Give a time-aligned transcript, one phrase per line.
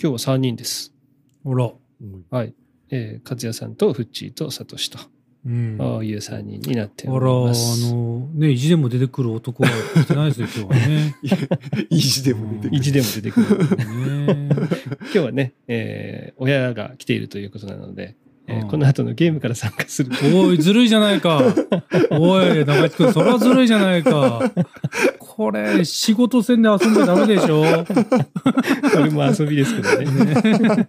[0.00, 0.94] 今日は3人です。
[1.42, 1.72] ほら。
[2.30, 2.54] はい。
[2.90, 4.98] えー、勝也さんとフッチーとサトシと、
[5.44, 5.76] うん。
[5.80, 7.92] ああいう3人になってあら、あおります。
[7.92, 9.70] の、ね、意地でも出てくる男は
[10.04, 11.16] 来てないですよ、今日はね。
[11.90, 13.86] 意地でも出てくる意地でも出てくる。
[14.26, 14.48] ね
[15.02, 18.14] 今日はね、えー親が来ているということなので、
[18.48, 20.10] えーうんこの後のゲームから参加する。
[20.34, 21.42] おい、ずるいじゃないか。
[22.10, 24.50] おい、中地君、それはずるいじゃないか。
[25.18, 27.62] これ、仕事戦で遊んじゃダメでしょ。
[27.84, 30.58] これも遊びですけどね。
[30.58, 30.88] ね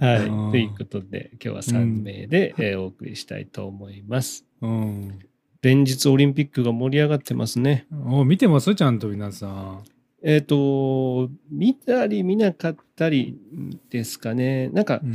[0.00, 0.26] はい。
[0.26, 4.44] うんということで、今日は3名で、えーお送りしたいと思います。
[4.60, 5.18] うん。
[5.62, 7.86] 連日オリンピックが盛り上がってますね。
[8.06, 8.74] お見てます？
[8.74, 9.82] ちゃんと皆さん。
[10.22, 13.38] えっ、と、見たり見なかったり
[13.90, 14.68] ですかね。
[14.70, 15.14] なんかう、ん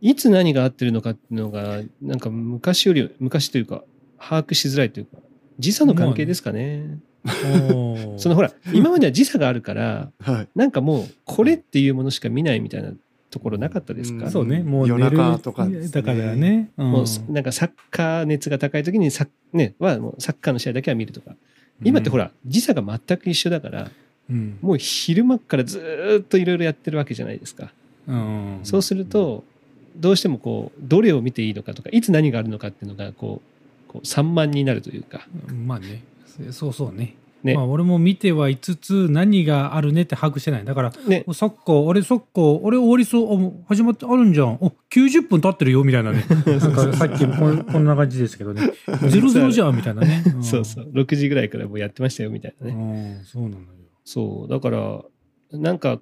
[0.00, 3.82] いつ何が合ってるのかっていうのが、なんか昔より、昔というか、
[4.18, 5.18] 把握しづらいというか、
[5.58, 6.98] 時差の関係ですかね。
[8.16, 10.48] そのほら、今までは時差があるから、はい。
[10.54, 12.92] なんかもう、これっていうものしか見ないみたいな
[13.30, 16.70] ところなかったですか、うんそうね、もう夜中とかねだからね。
[16.76, 21.34] うんもうなんかサッカー熱が高い時にサッ,、ね、はもうサッカーの試合だけは見るとか。
[21.84, 23.90] 今ってほ、ら、時差が全く一緒だから、
[24.30, 27.72] うんもう昼間からずーっといろいろやってるわけじゃないですか。
[28.06, 29.44] うんそうすると、
[29.98, 33.42] どうしてもこう、どれを見ていいのかとか、いつ何があるのかっていうのが、こ
[33.88, 35.26] う、こう散漫になるというか。
[35.52, 36.02] まあね、
[36.50, 37.16] そうそうね。
[37.42, 40.64] ねまあ俺も見てはいつつ何があるねって把握してない。
[40.64, 44.58] だから、ね、おサッカー、あれサッカー、あれ終わりそう、始まってあるんじゃん。
[44.60, 46.24] お90分経ってるよみたいなね。
[46.46, 48.62] なんかさっきこんこんな感じですけどね。
[49.08, 50.22] ゼロゼロじゃんみたいなね。
[50.38, 53.18] んそうそう、6時ぐらいからもうやってましたよみたいなね。
[53.18, 53.66] うん、そうなのよ。
[54.04, 55.02] そう、だから、
[55.52, 56.00] なんか、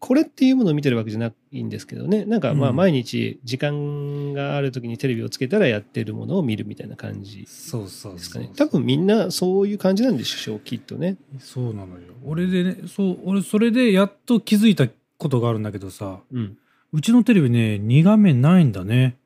[0.00, 2.24] これっていうものを見てるわけじゃないんですけどね。
[2.24, 8.50] なんかまあうん毎日時間がある時にテレビをつけたらやってるものを見るみたいな感じそうそうそうですかね。
[8.56, 11.18] 多分みんなそういう感じなんでしょう、きっとね。
[11.38, 12.14] そうなのよ。
[12.24, 16.56] 俺でね、そう、俺それでやっと気づいたことがあるんだけどさ、うん。
[16.92, 19.16] うちのテレビね、2画面ないんだね。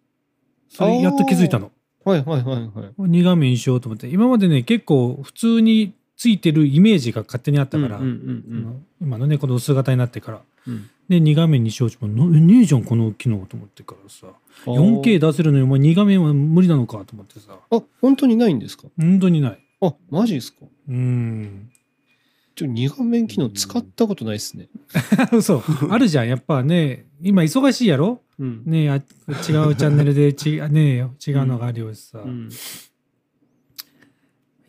[0.68, 1.70] それやっと気づいたの。
[2.04, 2.66] はいはいはいはい。
[2.98, 4.08] 2画面にしようと思って。
[4.08, 8.00] 今までね、結構普通についてるイメージが勝手にあったから、
[8.98, 10.40] 今のね、この薄型になってから。
[10.66, 14.28] うんで、2画面にしようと思っねえじゃん、この機能と思ってからさ。
[14.66, 15.00] うん。
[15.02, 17.58] 4K 出せるのに、お前2画面は無理なのかと思ってさ。
[17.70, 18.84] あ、本当にないんですか？
[18.98, 19.58] 本当にない。
[19.82, 20.60] あ、マジですか？
[20.88, 21.70] うん。
[22.54, 24.68] ちょ、二画面機能使ったことないですね。
[25.42, 25.62] そう。
[25.90, 26.28] あるじゃん。
[26.28, 28.22] やっぱね、今忙しいやろ？
[28.38, 28.62] うん。
[28.64, 29.02] ねえあ違う
[29.42, 32.48] チャンネルでち ねえ違うのがあるよしさ、うん。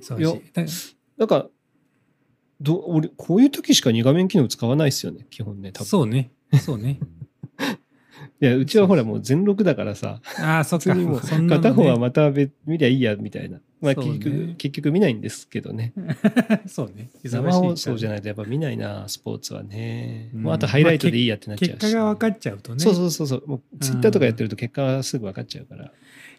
[0.01, 1.47] 忙いやしいだなんか、
[2.61, 5.85] ど俺、こういう時しか二画面機能使わないですよね、基本ね、多分。
[5.85, 6.31] そうね
[6.61, 6.99] そうね
[8.41, 13.59] いや、うちはほらもう全録だからさ、ああそっかもう片方はまた別見りゃいいや、みたいな。
[13.81, 15.93] まあそうね結局、結局見ないんですけどね。
[16.67, 20.31] そうね生放送じゃいないとやっぱ見ないな、スポーツはね。
[20.33, 21.71] うんもうあとハイライトでいいやってなっちゃうし。
[21.79, 23.47] 結果が分かっちゃうとねそうそうそうそう。
[23.47, 25.91] もうツイッターとかやってると結果はすぐ分かっちゃうから。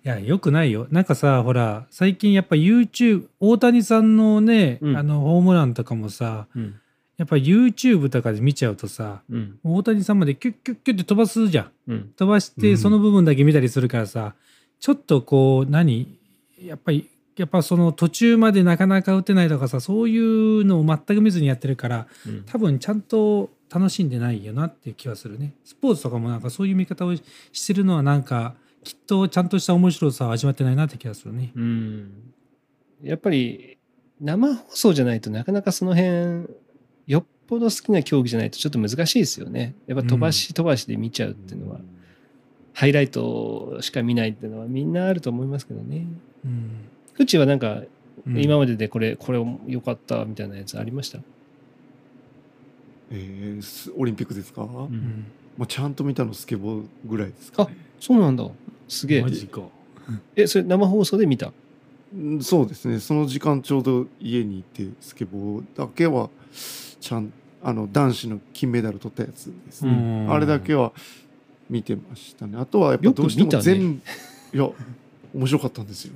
[0.07, 6.81] いやよくないよなんかさほら最近やっぱ YouTube 大谷さんのね、うんあのホームランとかもさうん。
[7.17, 9.59] やっぱ YouTube とかで見ちゃうとさうん。
[9.65, 12.13] 大谷さんまでキュッキュッキュッって飛ばすじゃんうん。
[12.17, 14.35] 飛ばしうんてその部分だけ見たりするからさ、
[14.79, 16.17] ちょっとこう何
[16.63, 27.23] やっぱりやっぱその途中までなかなか打てないとかさそういうのを全く見ずにやってるからうん多分ちゃんと楽しんでないよなっていう気はするねスポーツとかもなんかそういう見方をし
[27.67, 28.55] てるのはなんか
[28.87, 32.33] きっとちゃんとした面白さを味わってないなって気がするねうん。
[33.03, 33.79] やっぱり
[34.21, 36.47] 生放送じゃないとなかなかその辺、
[37.09, 39.75] よっぽど好きな競技じゃないとちょっと難しいですよね。
[39.89, 41.81] やっぱ飛ばし飛ばしで見ちゃうっていうのは、
[42.75, 46.07] ハイライトしか見ないっていうのはみんなあると思いますけどね。
[46.45, 46.71] うん、
[47.19, 47.83] うちはなんか
[48.27, 51.19] うん今まででこれ、これ良かったみたいなやつありました、
[53.11, 55.27] えーすオリンピックですか、ううんん
[55.59, 58.49] まあ、ちゃんと見たのスケボーぐらいですか、ね、そうなんだ。
[58.89, 59.23] すげえ。
[59.23, 59.31] マ。
[59.31, 59.63] ジか。
[60.35, 61.53] え、それ生放送で見た？
[62.15, 63.01] うんそうですね。
[63.01, 66.31] その時間ちょうど家にいてスケボーだけは
[67.01, 67.33] ちゃん
[67.63, 69.95] あの男子の金メダル取ったやつですね、う
[70.29, 70.33] ん。
[70.33, 70.93] あれだけは
[71.69, 72.57] 見てましたね。
[72.59, 74.71] あとはやっぱどうしても全部、いや
[75.35, 76.13] 面白かったんですよ。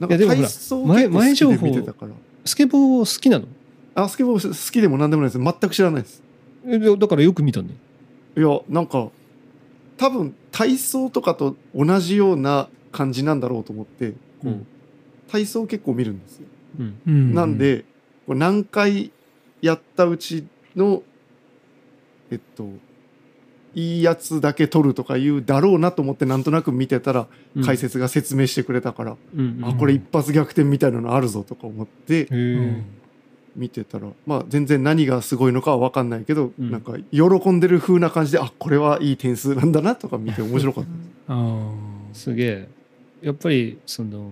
[0.00, 2.12] なんかいやでもほら体操前前情報結構好きで見てたから。
[2.46, 3.46] スケボー好きなの？
[3.94, 5.38] あスケボー好きでも何でもないです。
[5.38, 6.22] 全く知らないです。
[6.66, 7.68] えでだからよく見たね。
[8.36, 9.08] いやなんか
[9.98, 14.66] 多分体操とかと同じような感じなんだろうと思ってこう、うん。
[15.28, 16.46] 体操結構見るんですよ、
[16.78, 17.00] うん。
[17.06, 17.34] うん。
[17.34, 17.84] なんで
[18.26, 19.12] 何回
[19.60, 21.02] やったうちの
[22.30, 22.64] えっと
[23.74, 27.62] いいやつだけ取るとかいうだろうなと思ってなんとなく見てたらうん。
[27.62, 32.84] 解説が説明してくれたから、うんうんあこれ一発逆転みたいなのあるぞとか思ってうん
[33.56, 36.70] 見てたらまあ全然何がすごいのかは分かんないけど、うん。
[36.70, 40.90] なんか喜んでる風な感じであこれはいい点数なんだなとか見て面白かった。
[41.34, 41.64] あ
[42.12, 42.68] すげえ。
[43.22, 44.30] やっぱりその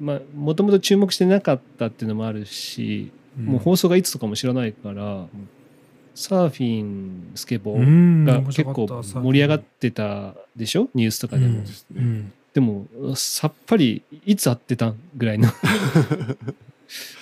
[0.00, 5.26] まあもともと注目してなかったっていうのもあるし、ーもう放送がいつとかも知らないから、
[6.14, 8.24] サーフィンスケボうーん。
[8.24, 10.88] が結構盛り上がってたでしょ？
[10.94, 11.64] ニュースとかでも、うん。
[11.64, 12.32] ですねうん。
[12.52, 15.48] でもさっぱりいつ会ってたんぐらいの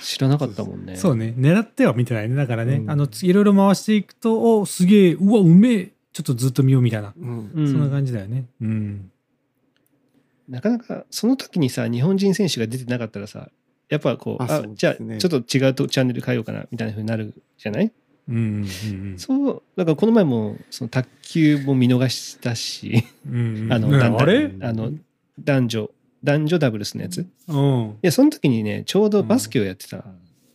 [0.03, 0.97] 知らなかったもんね。
[0.97, 1.35] そうね。
[1.37, 2.37] 狙っては見てないね。
[2.37, 2.91] だからね、うん。
[2.91, 5.91] あのいろいろ回していくとおすげえうわうめえ。
[6.13, 7.51] ちょっとずっと見ようみたいな、うん。
[7.55, 7.69] うん。
[7.69, 8.45] そんな感じだよね。
[8.61, 9.11] うん。
[10.49, 13.49] なかなかその時にさ日本人選手が出てなかったらさ
[13.89, 14.75] やっぱこうあね。
[14.75, 17.91] じゃあちょっと違うとチャンネル変えようかなみたいなふうになるじゃない？
[18.29, 23.29] うんうんうんそうだからこの前もその卓球も見逃したしあ
[23.79, 24.51] の、ねあれ？
[24.63, 24.93] あの
[25.41, 25.91] 男女
[26.25, 27.19] 男女ダブルスのやつ。
[27.21, 27.97] いうん。
[28.03, 30.05] やその時にねちょうどバスケをやってた、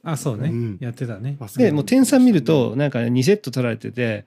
[0.04, 0.78] あそうね、うん。
[0.82, 1.38] やってたね。
[1.40, 4.26] バスケでもう点差見るとなんか2セット取られてて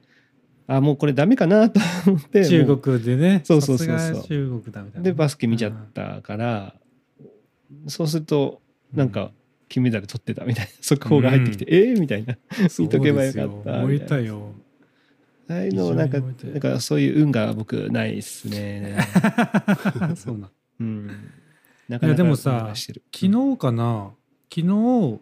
[0.69, 3.43] あもうこれダメかなと思って中も国でね。
[3.45, 3.99] そうそうそうそう。
[3.99, 5.03] さすが中国だみたいな。
[5.03, 6.75] でバスケ見ちゃったから
[7.89, 8.63] そうすると
[8.95, 9.33] なんか
[9.69, 10.71] 金メダル取ってたみたいな。
[10.81, 12.39] 速報が入ってきて、ええみたいな。
[12.79, 13.83] 見とけばよかった。
[13.83, 14.53] 燃えたよ。
[15.49, 18.97] ああいうのなんか非常に覚えてるなんかそういう運が僕ないっすね。
[20.15, 20.51] そうなん
[20.83, 21.31] うん。
[21.89, 24.13] なかでもさ昨日かな？
[24.55, 25.21] 昨日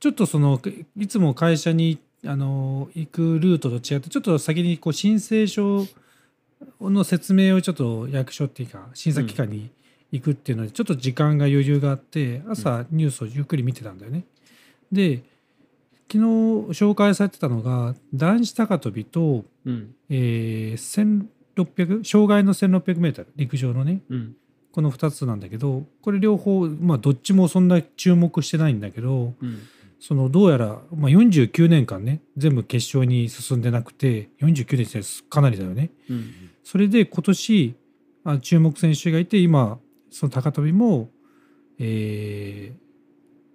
[0.00, 0.60] ちょっとその
[0.96, 5.86] いつも会社にあの行くルートと違ってちょっと先にこう申請書
[6.80, 9.70] の説明をちょっと役所っていうか審査機関に
[10.10, 14.24] 行くっていうのでちょっと時間が余裕があって朝ニュースをゆっくり見てたんだよね。
[14.90, 15.22] で
[16.10, 16.24] 昨日
[16.72, 19.94] 紹介されてたのが男子高跳びと、うん。
[20.08, 24.00] えー、1600障害の 1600m 陸上のね。
[24.08, 24.36] うん
[24.78, 29.58] この2つなんだけどこれ両方まあどっちもそんな注目してないんだけどうん。
[29.98, 35.90] そのどうやら、まあ、49年間ね全部決勝に進んでなくて49年ってかなりだよね。
[36.08, 36.30] うん
[36.62, 37.74] それで今年
[38.22, 39.80] あ注目選手がいて今
[40.12, 41.10] その高跳びも、
[41.80, 42.72] え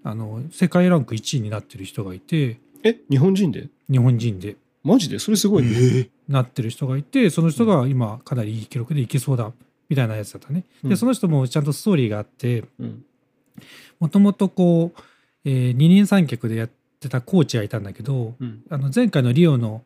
[0.03, 3.69] ーあの世界ランク1位になってる人がいてえ日本人で？
[3.89, 4.57] 日本人で。
[4.83, 5.19] マジで？
[5.19, 9.53] それすごいね、えなってる人がいてその人が今かなりいい記録でいけそうだ
[9.93, 10.65] みたいなやつだったね。
[10.83, 13.05] うんでその人もちゃんとストーリーがあってうん
[13.99, 15.01] もともとこう、
[15.45, 16.69] えー二人三脚でやっ
[16.99, 19.83] てたコーチがいたんだけどうんあの前回のリオの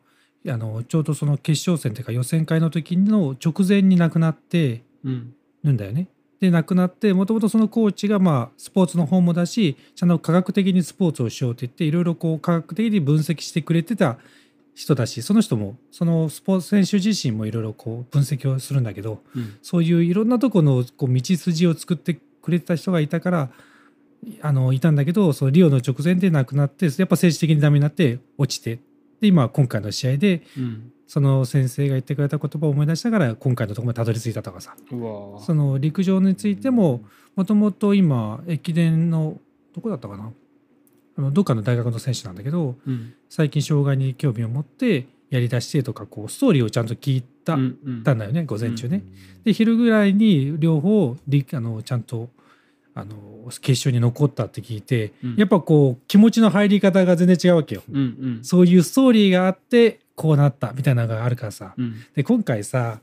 [0.48, 6.08] あのちょうどその決勝戦というか予選会の時の直前に亡くなってうんるんだよね。
[6.40, 14.18] で亡くなってもともとそのコーチがまあスポーツの方もだしちゃんと科学的にスポーツをしようって言っていろいろこう科学的に分析してくれてた
[14.78, 19.56] 人だしその人もそのスポーツ選手自身もいろいろこう分析をするんだけどうん。
[19.60, 23.50] そういういろんなとこのこう道筋を作ってくれてた人がいたから
[24.40, 28.78] あのいたんだけどそのリオの直前で亡くなってやっぱ政治的にダメになって落ちて
[29.20, 30.92] で今今回の試合でうん。
[31.08, 34.76] その先生が言ってくれた言葉を思い出しながら今回のところまでたどり着いたとかさ。
[35.40, 37.02] その陸上についても
[37.34, 39.40] もともと今駅伝の
[39.74, 40.30] どこだったかな
[41.32, 49.02] どっかの大学の選手なんだけどうん最近障害に興味を持ってやりだしてとかこうストーリーをちゃんと聞いた,、うんだよね午前中ね。
[49.44, 52.28] で昼ぐらいに両方りあのちゃんと
[52.94, 53.16] あの
[53.60, 57.82] 決勝に残ったって聞いて、うんやっぱこう気持ちの入り方が全然違うわけよ。
[58.42, 61.74] そういうストーリーがあってこうなったみたいなのがあるからさ。
[61.76, 63.00] うんで今回さ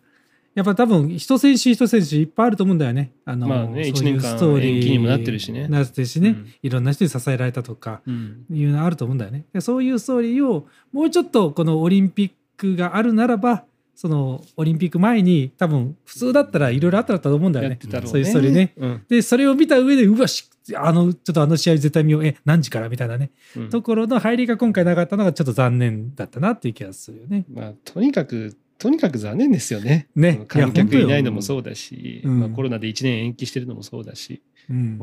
[0.56, 3.12] やっぱ多分一選手一選手いっぱいあると思うんだよね。
[3.26, 5.68] あのまあねそういう一年間ストーリー延期にもなってるしね。
[5.68, 6.54] なってるしね、うん。
[6.64, 8.46] いろんな人に支えられたとかうん。
[8.50, 9.46] いうのあると思うんだよね。
[9.54, 17.78] でそういうストーリーをもうちょっとこのオリンピックがあるならばそのオリンピック前に多分普通だったらいろいろあったと思うんだよね。
[17.84, 18.02] ね。
[18.06, 18.74] そういうストーリーね。
[18.78, 19.02] うん。
[19.10, 22.26] でそれを見た上でうわしあのちょっとあの試合絶対見よう。
[22.26, 22.90] え何時から？
[22.90, 23.70] みたいなね、うん。
[23.70, 27.46] ところの入りが今回なかったのがちょっと残念だったなっていう気がするよね。
[27.54, 30.08] まあとにかくとにかく残念ですよね。
[30.16, 30.44] ね。
[30.48, 32.40] 観客いないのもそうだし、うん。
[32.42, 35.00] まあ、コロナで1年延期してるのもそうだし、うん。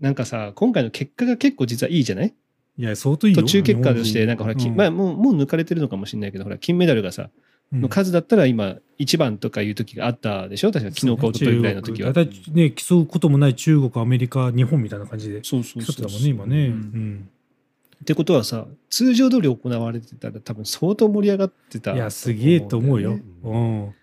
[0.00, 2.34] なんかさ今回の結果が結構実はいいじゃない？
[2.78, 3.42] いや相当いいよ。
[3.42, 4.58] 途中結果としてなんかほら、うん。
[4.58, 7.30] 金まあ、もうもう抜かれてるのかもしれないけどほら金メダルがさ、
[7.72, 7.80] うん。
[7.80, 10.70] の数だったら今1番とかいう時があったでしょ？
[10.70, 12.12] 確か昨日か一昨日ぐらいの時は。
[12.52, 15.40] ね競うこともない中国アメリカ日本みたいな感じで。
[15.42, 16.06] そうそう競ってそう。
[16.06, 17.28] たもんね今ね、ううんん
[18.02, 23.94] ってことはさ通常通り行われてたら多分相当盛り上がってたいやすげえと思うよ、ううん。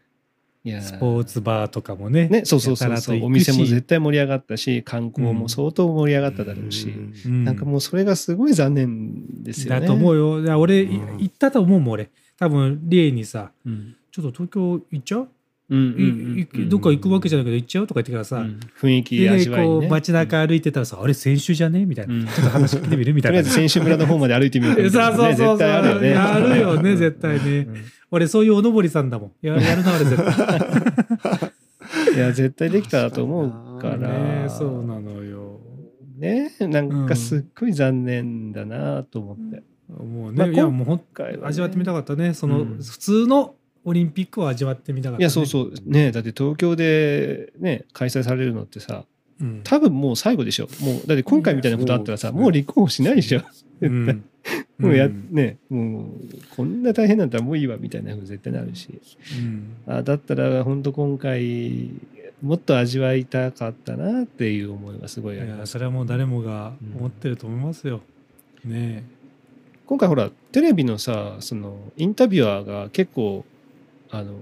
[0.66, 2.30] いやスポーツバーとかもね。
[2.30, 3.24] ねそうそうそうそう。
[3.24, 6.88] お店も絶対盛り上がったし観光も相当盛り上がっただろうし、
[7.26, 7.44] うん。
[7.44, 9.82] なんかもうそれがすごい残念ですよね。
[9.82, 10.42] だと思うよ。
[10.42, 11.18] いや俺、いうん。
[11.18, 12.10] 行ったと思うもん俺。
[12.38, 13.96] 多分リエにさうん。
[14.12, 15.30] ちょっと東京行っちゃう？
[16.70, 18.60] どっか行くわけじゃないけど行っちゃうとか言ってからさ、うん。
[18.80, 22.26] 雰囲気で味わいにねこう街中歩いてたらさ、あれ先週じゃねみたいな、うん。
[22.26, 23.40] ちょっと話聞いてみるみたいな。
[23.40, 25.68] とりあえず選手村の方まで歩いてみようかみたいなねそうそうそう。
[25.68, 26.10] あるよね。
[26.12, 27.60] やるよね絶対ね。
[27.60, 27.86] うん。
[28.12, 29.32] 俺そういうおのぼりさんだもん。
[29.42, 31.54] ややるな俺絶対。
[32.16, 33.98] いや絶対できたと思うから。
[33.98, 35.60] ねそうなのよ。
[36.18, 41.48] ねなんかすっごい残念だなと思って、もうね、まあいやもうほん今回はね。
[41.48, 42.34] 味わってみたかったね。
[42.34, 42.78] その、うん。
[42.78, 45.24] 普通のオリンピックを味わってみたかった、ね。
[45.24, 45.74] いやそうそう。
[45.86, 49.06] ねだって東京でね開催されるのってさ
[49.40, 49.62] うん。
[49.64, 50.68] 多分もう最後でしょ。
[50.82, 53.42] もうだって今回みたいなことあったらさいやそうもう立候補しないでしょ。
[53.82, 54.26] うん。
[54.78, 56.08] もうや、んねもう
[56.56, 58.90] こんな大変なんだったらもういいわみたいなふうに絶対なるし。
[59.40, 59.76] うん。
[59.88, 61.90] あだったら本当今回
[62.42, 65.74] もっと味わいたかったなっていう思いがすごいあります。
[65.74, 68.02] それはもう誰もが思ってると思いますよ。
[68.66, 69.04] ね
[69.86, 73.46] 今回ほらテレビのさそのインタビュアーが結構
[74.14, 74.40] あの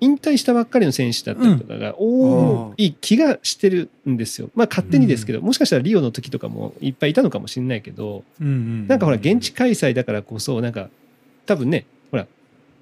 [0.00, 4.50] 引退したばっかりの選手だったりとかが多い気がしてるんですよ。
[4.56, 10.88] まあ勝手にですけど、もしかしたらリオの時とかもいっぱいいたのかもしれないけどうんうん、なんかほら現地開催だからこそなんか
[11.46, 12.26] 多分ねほら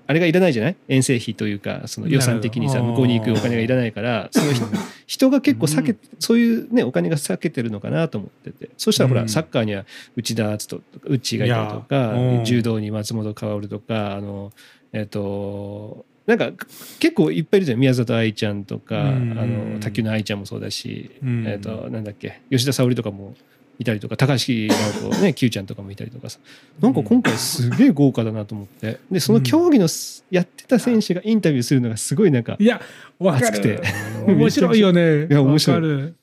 [0.07, 0.76] あれがいらないじゃない？
[0.88, 4.66] 遠征費というかその予算的にさ向こうに行くお金がいらないからその人
[5.07, 8.71] 人が結構避け、そういうねお金が避けてるのかなと思ってて。
[8.78, 9.28] そしたらほら、うん。
[9.28, 9.85] サッカーには
[10.16, 12.45] 内田篤人とか内がいたりとかうん。
[12.45, 14.52] 柔道に松本薫とかあの
[14.92, 16.52] えっ、となんか
[17.00, 17.80] 結構いっぱいいるじゃん。
[17.80, 23.35] 宮里藍ちゃんとか、うんあの卓球の藍ちゃんもそうだし、うんえっ、となんだっけ吉田沙保里とかも
[23.78, 26.38] いたりとか高橋直子ね Q ちゃんとかもいたりとかさ。
[26.80, 29.00] なんか今回すげえ豪華だなと思って。
[29.11, 32.80] でその競技のすやってた選手がインタビューするのがすごいなんかいや、
[33.18, 33.47] わかる。
[33.47, 33.80] 熱くて。
[34.26, 35.26] 面白いよね。
[35.26, 36.14] いや面白い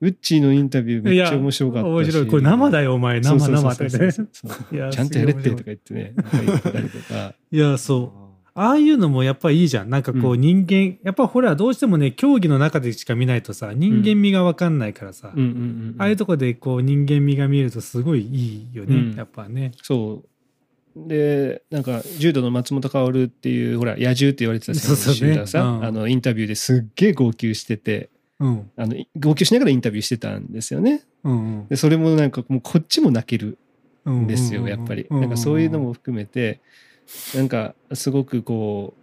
[0.00, 1.90] ウッチーのインタビューめっちゃ面白かったし。
[1.90, 2.26] 面白い。
[2.26, 3.20] これ生だよ、お前。
[3.20, 4.12] 生生ってね。
[4.12, 6.14] ちゃんとやれってとか言ってね。
[6.16, 7.34] なんか言ってたりとか。
[7.50, 8.20] いや、そう。
[8.54, 9.90] ああいうのもやっぱりいいじゃん。
[9.90, 15.40] なんかこうう人間、やっぱほらどうしてもね、競技の中でしか見ないとさ、人間味がわかんないからさ、うん。
[15.40, 19.14] うんうんああいうとこでこう人間味が見えるとすごいいいよね、うん。
[19.16, 19.72] やっぱね。
[19.82, 20.28] そう。
[20.96, 25.84] でなんか柔道の松本薫っていうほら野獣って言われてた選手がさ、うん。
[25.84, 28.70] あのインタビューですっげえ号泣しててうん。
[28.76, 33.58] あの号泣しながらインタビューしてたんですよねうんでそれもなんかもうこっちも泣ける
[34.04, 34.22] うん。
[34.22, 36.60] んですよやっぱりなんかそういうのも含めて
[37.34, 38.94] なんかすごくこ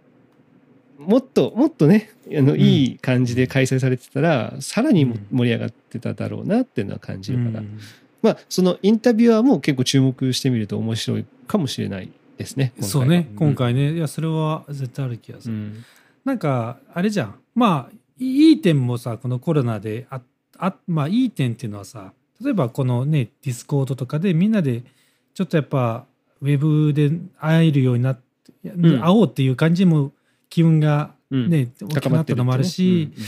[0.98, 7.78] うもっともっとねあのんいい感じで開催されてたらさらに盛り上がってただろうなっていうのは感じうるから、ん
[8.20, 13.92] まあそのインタビュアーも結構注目してみると面白いかもしれないですねそうね、うん今回ね。
[13.92, 15.54] いや、それは絶対ある気がする。
[15.54, 15.84] うん
[16.24, 17.36] なんか、あれじゃん。
[17.54, 20.20] まあ、いい点もさ、このコロナであ、
[20.58, 24.82] あまあ、いい点っていうのはさ、例えばこのね、ディスコードとかでみんなで、
[25.34, 26.06] ちょっとやっぱ、
[26.40, 29.00] ウェブで会えるようになって、いやん。
[29.02, 30.12] 会おうっていう感じも
[30.48, 31.50] 気運がうん。
[31.50, 33.20] ね、大きくなったのもあるし、う。
[33.20, 33.24] ん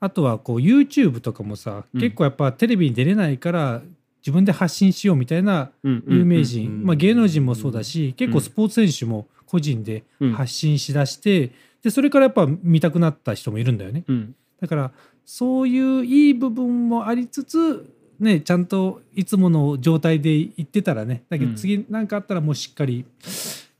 [0.00, 3.82] あとはこう YouTube とかもさ、うん結構やっぱテレビに出れないから
[4.18, 6.84] 自分で発信しようみたいなうんうん有名人、うん。
[6.84, 10.32] まあ、芸能人もそうだし、結構スポーツ選手も個人でうん。
[10.32, 14.04] 発信しだして、でそれからやっぱ見たくなった人もいるんだよね。
[14.06, 14.34] うん。
[14.60, 14.92] だから
[15.24, 21.24] そういういい部分もありつつねちゃんといつもの状態で行ってたらね。
[21.28, 23.04] だけど次何かあったらもうしっかり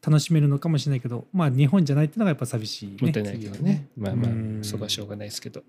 [0.05, 3.87] 楽しめるのかもしれないけどまあ日本じゃないっていうのがやっぱ寂しい、ね、もったいないけどね。
[3.97, 4.59] まあまあうん。
[4.63, 5.63] そこはしょうがないですけど。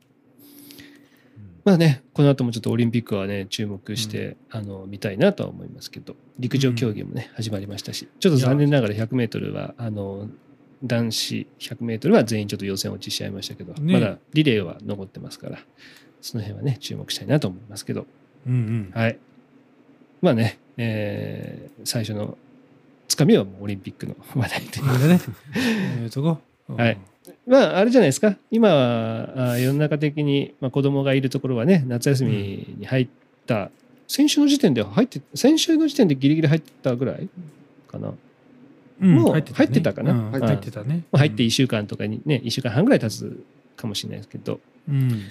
[1.65, 6.15] まあねこの後もちょっとオリンピックはね注目して、あの見たいなとは思いますけど。
[6.39, 8.07] 陸上競技もね、始まりましたし。
[8.19, 10.27] ちょっと残念ながら 100m はあの
[10.83, 13.93] 男子 100m は全員ちょっと予選落ちしちゃいましたけど、ね。
[13.93, 15.59] まだリレーは残ってますから
[16.21, 18.05] その辺はね注目したいなと思いますけど。
[18.45, 18.91] うんうん。
[18.93, 19.17] はい。
[20.21, 22.37] まあね、えー最初の
[23.07, 24.81] つかみはもうオリンピックの話題で。
[24.81, 25.19] なんでね。
[26.03, 26.97] えーとこはい。
[27.45, 33.07] まあ、あれじゃないですか、今はあ世の中的に、まあ、子供がいるところはね、夏休みに入っ
[33.45, 33.69] た、
[34.07, 37.29] 先週の時点では入って、先週の時点でギリギリ入ったぐらい
[37.87, 38.13] かな。
[39.01, 39.65] うんもう入ってたね。
[39.65, 40.11] 入ってたかな。
[40.11, 41.03] うん入ってたね。
[41.11, 43.43] まあ入って1週間とかにね、1週間半ぐらい経つ
[43.75, 44.59] かもしれないですけど、
[44.89, 45.21] うん。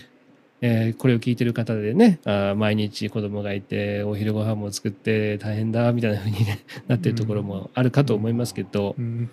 [0.60, 9.28] えーこれを聞いてる方でね、あー毎日子供がいて、お昼ご飯も作って大変だみたいな風に、ね、 なってるところもあるかと思いますけど、うん。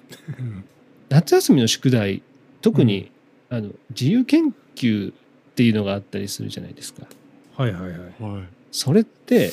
[1.10, 2.22] 夏休みの宿題
[2.62, 3.12] 特に、
[3.50, 5.14] あの自由研究っ
[5.56, 7.08] ていうのがあったりするじゃないですか。
[7.56, 8.24] はいはいはい。
[8.24, 8.44] はい。
[8.72, 9.52] それって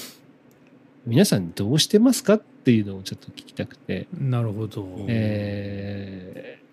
[1.06, 5.06] 皆さんどうしてますかっていうのをちょっと聞きたくて、なるほど。
[5.06, 6.66] えー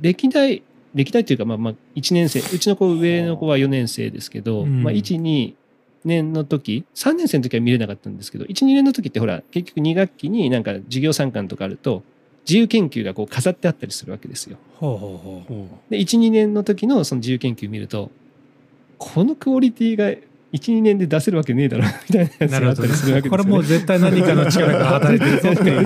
[0.00, 0.62] 歴代
[0.94, 2.38] 歴代っていうかまあまあ1年生。
[2.38, 4.82] うちの子上の子は4年生ですけど、うん。
[4.84, 5.54] まあ、12
[6.04, 12.04] 年の時3年生の時は見れなかったんですけど12年の時ってほら結局2学期になんか授業参観とかあると
[12.46, 14.56] 自由研究がこう飾ってあったりするわけですよ。
[14.76, 18.10] ほうほうほうほで12年の時のその自由研究見ると
[18.96, 20.10] このクオリティが
[20.52, 23.30] 12年で出せるわけねえだろみたいなやつがあったりするわけですよ、ね。
[23.30, 25.82] これもう絶対何かの力が働いてるぞっていう。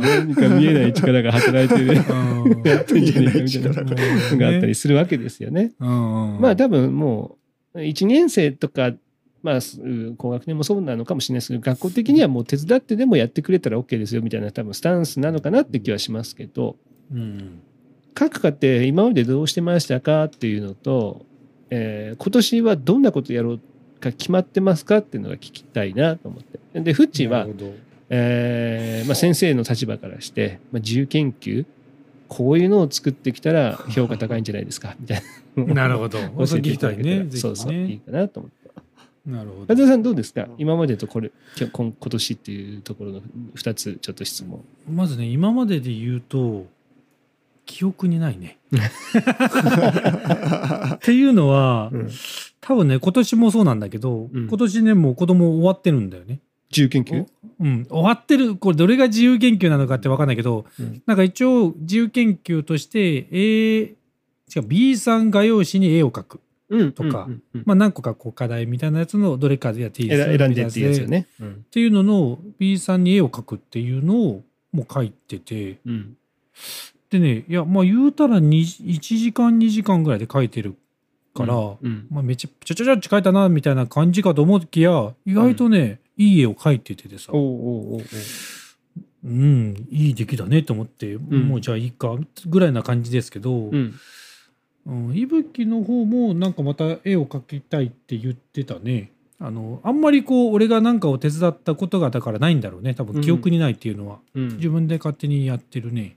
[0.00, 2.62] 何か見えない力が働いてるうん。
[2.62, 3.04] やってん。
[3.04, 5.72] じゃねえかみたいなのがあったりするわけですよね。
[5.80, 7.38] まあ多分も
[7.74, 8.92] う1年生とか
[9.42, 9.80] まあす
[10.16, 16.76] 高学年もそうなのかもしれないですけど学校的にはもう手伝ってでもやってくれたら OK ですよみたいな多分スタンスなのかなって気はしますけど
[17.12, 17.62] うん。
[18.14, 21.26] 各家庭今までどうしてましたかっていうのと、
[21.70, 23.60] えー今年はどんなことやろう
[24.00, 26.80] か決まってますかっていうのが聞きたいなと思って。
[26.80, 27.46] でフッチーは
[28.12, 31.64] えーまあ、先生の立場からして、まあ、自由研究
[32.28, 35.22] こういうのを作ってきたら評価高いんじゃないですか みたい
[35.56, 35.74] な。
[35.74, 36.18] なるほど。
[36.18, 37.38] 教 教えていただけたいきたいねら。
[37.38, 39.30] そうそういいぜかなと思って。
[39.30, 39.64] なるほど。
[39.68, 40.48] 和田さんどうですか？
[40.58, 43.22] 今までとこれ今今年っていうところの
[43.54, 44.60] 2つちょっと質問。
[44.90, 46.66] まずね今までで言うと
[47.70, 48.58] 記憶にないね。
[50.96, 52.10] っていうのは、うん。
[52.60, 54.48] 多分ね今年もそうなんだけど、うん。
[54.48, 56.40] 今年ねもう子供終わってるんだよね。
[56.72, 57.26] 自由研究？
[57.60, 58.56] うん、終わってる。
[58.56, 61.00] これどれが自由研究なのかって分かんないけど、うん。
[61.06, 63.94] なんか一応自由研究として A 違う
[64.62, 66.92] B3 画用紙に絵を描く、うん。
[66.92, 71.28] とかうんうんまあ、何個かこう課題みたいなやつのどれかでやっていいです選選んでっていうやつよっね。
[71.40, 71.64] うん。
[71.70, 76.16] ていうのの B3 に絵を描くっていうのをもう描いててうん
[77.10, 80.76] でねいやまあ言うたらに1時間2時間ぐらいで描いてる
[81.34, 88.02] から、うんまあ、めちゃちょちょちょって描いたなみたいな感じかと思いきや意外とね、いい絵を描いててでさおうおうおうおう
[89.22, 93.94] うんいい出来だねと思って、んもうじゃあいいかぐらいな感じですけど、うん
[94.86, 106.16] うん、いぶきの方もなんかまた絵を描きたいって言ってたねあのあんまりこう俺が何かを手伝ったことがだからないんだろうね多分記憶にないっていうのは、うん自分で勝手にやってるね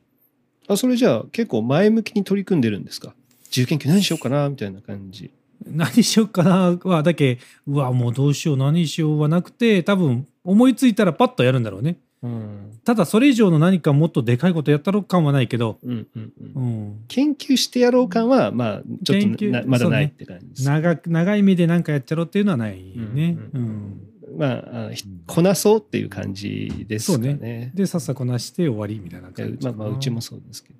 [0.67, 3.13] あそれじゃあ結構前向きに取り組んでるんですか？
[3.45, 5.31] 自由研究何しようかなみたいな感じ。
[5.65, 11.97] 何しようかなはだけうわもうどうしよう何しようはなくて多分思いついたらパッとやるんだろうね。
[12.21, 12.79] うん。
[12.85, 16.87] ただそれ以上の何かもっとでかいことやったろ感はないけど、うんうんううん。
[16.89, 24.02] ん、研究してやろう感はまあちょっとなまだないって感じです、長く長い目で何かやっちゃろうっていうのはないね、ううんん
[24.37, 24.89] まあ
[25.27, 27.71] こなそうっていう感じですかね。
[27.73, 30.77] そうでさっさこなして終わりみたいな感じまあまあうちもそうですけど、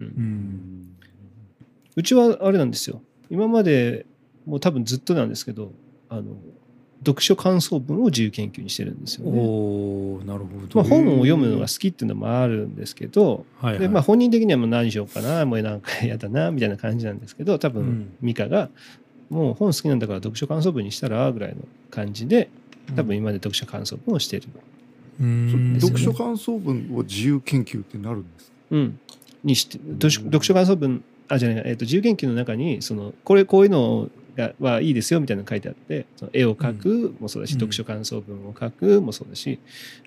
[0.00, 0.06] うん。
[0.06, 0.96] うん。
[1.96, 3.02] うちはあれなんですよ。
[3.30, 4.06] 今まで
[4.44, 5.72] もう多分ずっとなんですけど
[6.08, 6.36] あの
[7.04, 9.40] 読書感想文を自由研究にしてるんですよね。
[9.40, 13.80] おーなるほど、まあ、本を読むのが好きっていうのもあるんですけど、はいはい。
[13.80, 18.16] でまあ、本人的にはもう何しようかなもうなんか嫌だなみたいな感じなんですけど多分うん。
[18.22, 18.70] 美香が
[19.28, 22.48] もう本好きなんだから読書感想文にしたらぐらいの感じで
[22.94, 24.48] 多分今まで読書感想文をしてる。
[25.20, 25.78] うん。
[25.80, 28.52] 読書感想文を自由研究ってなるんですか？
[28.70, 29.00] うん、
[29.42, 37.60] にして読書読書感想文あじゃない、えー、と自由研究の中にそのこれこういうのがはいいですよみたいなの書いてあってその絵を描くもそうだし、うん。
[37.60, 39.58] 読書感想文を書くもそうだし、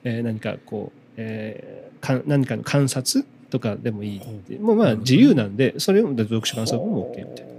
[0.03, 4.57] えー何かこう、えーか何かの観察とかでもいいって。
[4.57, 7.51] もうまあ自由なんでそれを読書感想文も OK みたいな。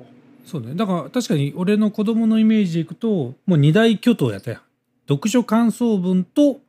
[0.47, 0.75] そうね。
[0.75, 4.61] だから確かに俺の子供のイメージでいくともう二大巨頭やったやん
[5.11, 6.61] 読書感想文と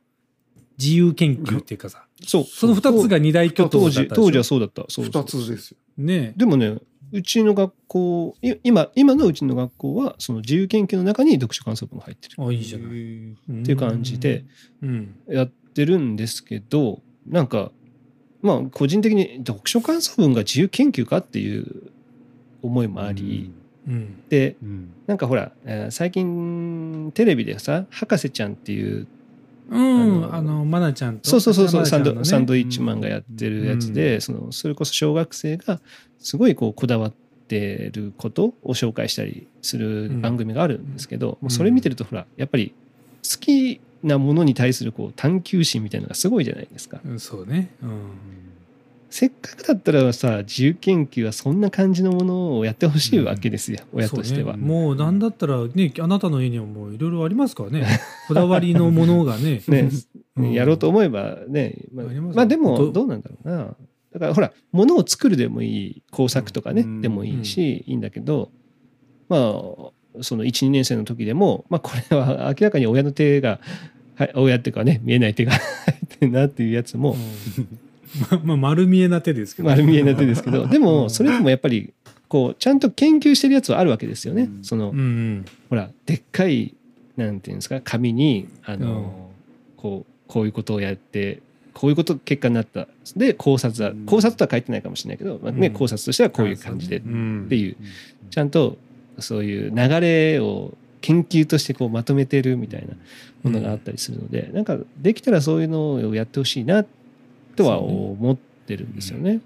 [0.76, 2.44] 自由研究っていうかさそう。
[2.44, 4.82] その二つが二大巨頭だ当っ当時はそうだった。
[4.88, 5.76] そうそう二つですよ。
[5.96, 6.32] ね。
[6.36, 6.78] でもね
[7.12, 12.34] うちの学校い今今のうちの学校はその自由研究の中に読書感想文が入ってる。
[12.38, 12.90] あいいじゃない。
[12.90, 14.44] いっていう感じで
[14.82, 15.14] うん。
[15.28, 17.70] やってるんですけどなんか
[18.40, 21.92] まあ個人的に読書感想文が自由研究かっていう
[22.62, 23.61] 思いもあり、うん
[24.28, 24.92] でうん。
[25.06, 29.06] なんかほら、えー最近テレビでさ博士ちゃんっていう
[29.70, 31.28] うんあのあのマナちゃんと？
[31.28, 35.80] そうそうそうそう、サンドサンドイッチマンがやってるやつで、そのそれこそ小学生が
[36.18, 37.12] すごいこうこだわっ
[37.48, 42.74] てることを紹介したりする番組があるんですけど、もうそれ見てるとほらやっぱり
[43.22, 47.00] 好きなものに対するこう探求心みたいなのがすごいじゃないですか。
[47.04, 47.70] うんそうね。
[47.82, 47.90] うん
[49.12, 54.56] せっかくだったらさ自由研究はそんな感じのものをやってほしいわけですよ、親としては。
[54.56, 54.64] ね。
[54.64, 57.86] もうなんだったらねあなたの家にはもういろいろありますからね。
[58.26, 59.60] こだわりのものがね。
[59.68, 59.90] ね。
[60.36, 60.52] うん。
[60.52, 63.76] やろうと思えばね、まあまあでもとどうなんだろうな。
[64.14, 67.00] だからほら物を作るでもいい工作とかね、うん。
[67.02, 68.50] でもいいし、いいんだけど
[69.28, 73.60] まあその12年生の時でも、まあ、これは明らかに親の手が、
[74.14, 75.52] はい、親っていうかね見えない手が
[75.84, 77.14] 入ってるなっていうやつも、
[77.58, 77.78] うん
[78.30, 79.68] ままあ丸見えな手ですけど。
[79.68, 80.66] 丸見えな手ですけど。
[80.68, 81.92] でもそれでもやっぱり
[82.28, 84.42] こうちゃんと研究してるやつはあるわけですよね。
[84.42, 84.64] うん。
[84.64, 85.44] そのうんうん。
[85.70, 86.74] ほらでっかい
[87.16, 89.30] なんていうんですか紙にあの、
[89.76, 91.40] こうこういうことをやって
[91.74, 92.88] こういうこと結果になった。
[93.16, 94.04] で考察はうん。
[94.06, 95.72] 考察とは書いてないかもしれないけど、まあねうん。
[95.72, 97.46] 考察としてはこういう感じでっうん。
[97.48, 97.76] ていう。
[98.30, 98.78] ちゃんと
[99.18, 102.94] そういう流れを研究としてこうまとめてるみたいな
[103.42, 106.86] ものがあったりするので、なんかできたらそういうのをやってほしいな
[107.56, 109.40] とは思ってるんですよね。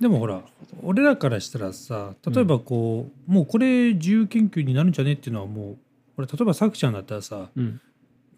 [0.00, 0.42] でもほら
[0.82, 5.76] 俺らからしたらさ例えばこう、もうこれ自由研究になるんじゃねっていうのはもう
[6.16, 7.80] これ例えばさくちゃんだったらさうん。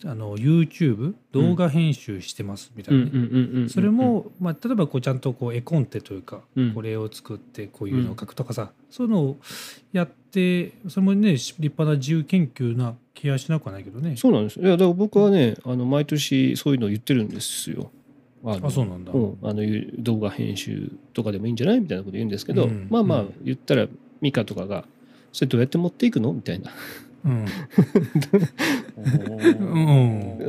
[0.03, 6.73] あの YouTube 動画編集してますみたいなそれも、まあ、例えばこうちゃんとこう絵コンテというか、うん。
[6.73, 9.37] これを作ってこういうのを書くとかさ、そういうのを
[9.93, 14.17] やってそれもね立派な自由研究な気がしなくはないけどね。
[14.17, 14.59] そうなんです。
[14.59, 17.91] いやだから僕はねあの毎年そういうのを言ってるんですよ。
[18.45, 19.13] あのあそうなんだ。
[19.13, 19.63] うん、あの
[19.99, 23.87] 動画編集とかでもいいんじゃないみたいなこと言うんですけど、うんまあまあうん言ったら
[24.21, 24.85] ミカとかが
[25.33, 26.71] 「それどうやって持っていくの?」みたいな
[27.25, 27.29] う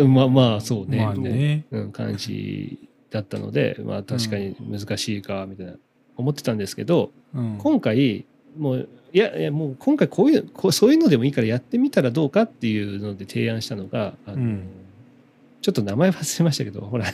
[0.05, 1.65] んまあまあそうね,、まあね。
[1.71, 5.73] うん、感じだったのでまあ確かに難しいかみたいな
[6.15, 8.25] 思ってたんですけどうん今回
[8.57, 14.63] もういやいやもう今回こういうこうそういうのでもいいからやってみたらどうかっていうので提案したのがあの、うん
[15.61, 17.05] ちょっと名前忘れましたけどほら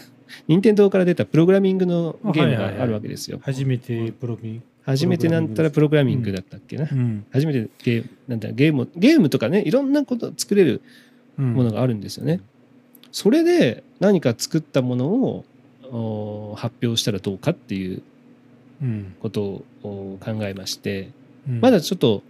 [0.47, 3.39] 任天堂から出たプログラミングのゲームがあるわけですよ。
[3.43, 7.25] 初めてプロビ初めてなんたらプログラミングだったっけな、うん。
[7.31, 10.81] 初めてゲームなんだゲームゲームとかねいろんなこと作れる
[11.37, 11.53] うん。
[11.53, 12.39] ものがあるんですよね。
[13.11, 15.45] それで何か作ったものを
[15.91, 18.01] お発表したらどうかっていう
[18.81, 19.15] うん。
[19.19, 21.09] ことをお考えまして
[21.49, 21.61] うん。
[21.61, 22.23] まだちょっと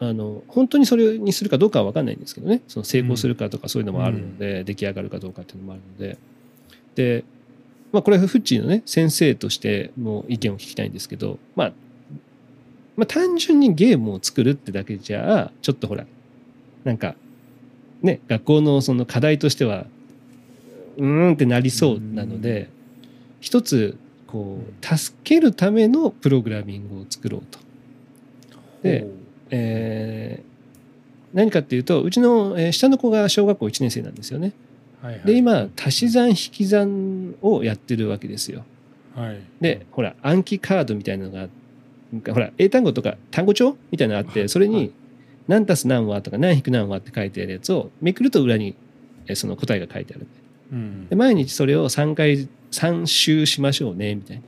[0.00, 2.62] あの本当にそれにするかどうかは分かんないんですけどね。
[2.68, 6.18] その成功するかとかそういうのもあるので、出来上がるかどうかっていうのもあるので
[6.94, 7.24] で、
[7.92, 11.72] まあ、これはフッチーのね先生としても意見を聞きたいんですけど、まあ、
[12.96, 16.04] まあ単純にゲームを作るってだけじゃちょっとほら
[16.84, 17.14] なんか
[18.02, 19.86] ね学校のその課題としては
[20.96, 22.68] うーんってなりそうなので
[23.40, 23.96] 一つ
[24.26, 27.58] こう助けるためのプログラミングを作ろうと。
[28.82, 29.06] で、
[29.50, 30.48] えー
[31.34, 34.52] 何かっていうとうちの、えー下の子が小学校1年生なんですよね。
[35.02, 35.22] はいはい。
[35.24, 38.64] で今足し算引き算をやってるわけですよ。
[39.14, 39.40] はい。
[39.60, 41.48] でほら暗記カードみたいなのが
[42.32, 44.74] ほら英単語とか単語帳みたいなのがあってそれはい。
[44.74, 44.92] に
[45.46, 48.74] 何足す何はとか何引く何はって書いてあるやつをめくると裏に
[49.26, 50.26] えーその答えが書いてある。
[50.72, 51.08] うん。
[51.08, 54.42] で毎日それを3回3周しましょうねみたい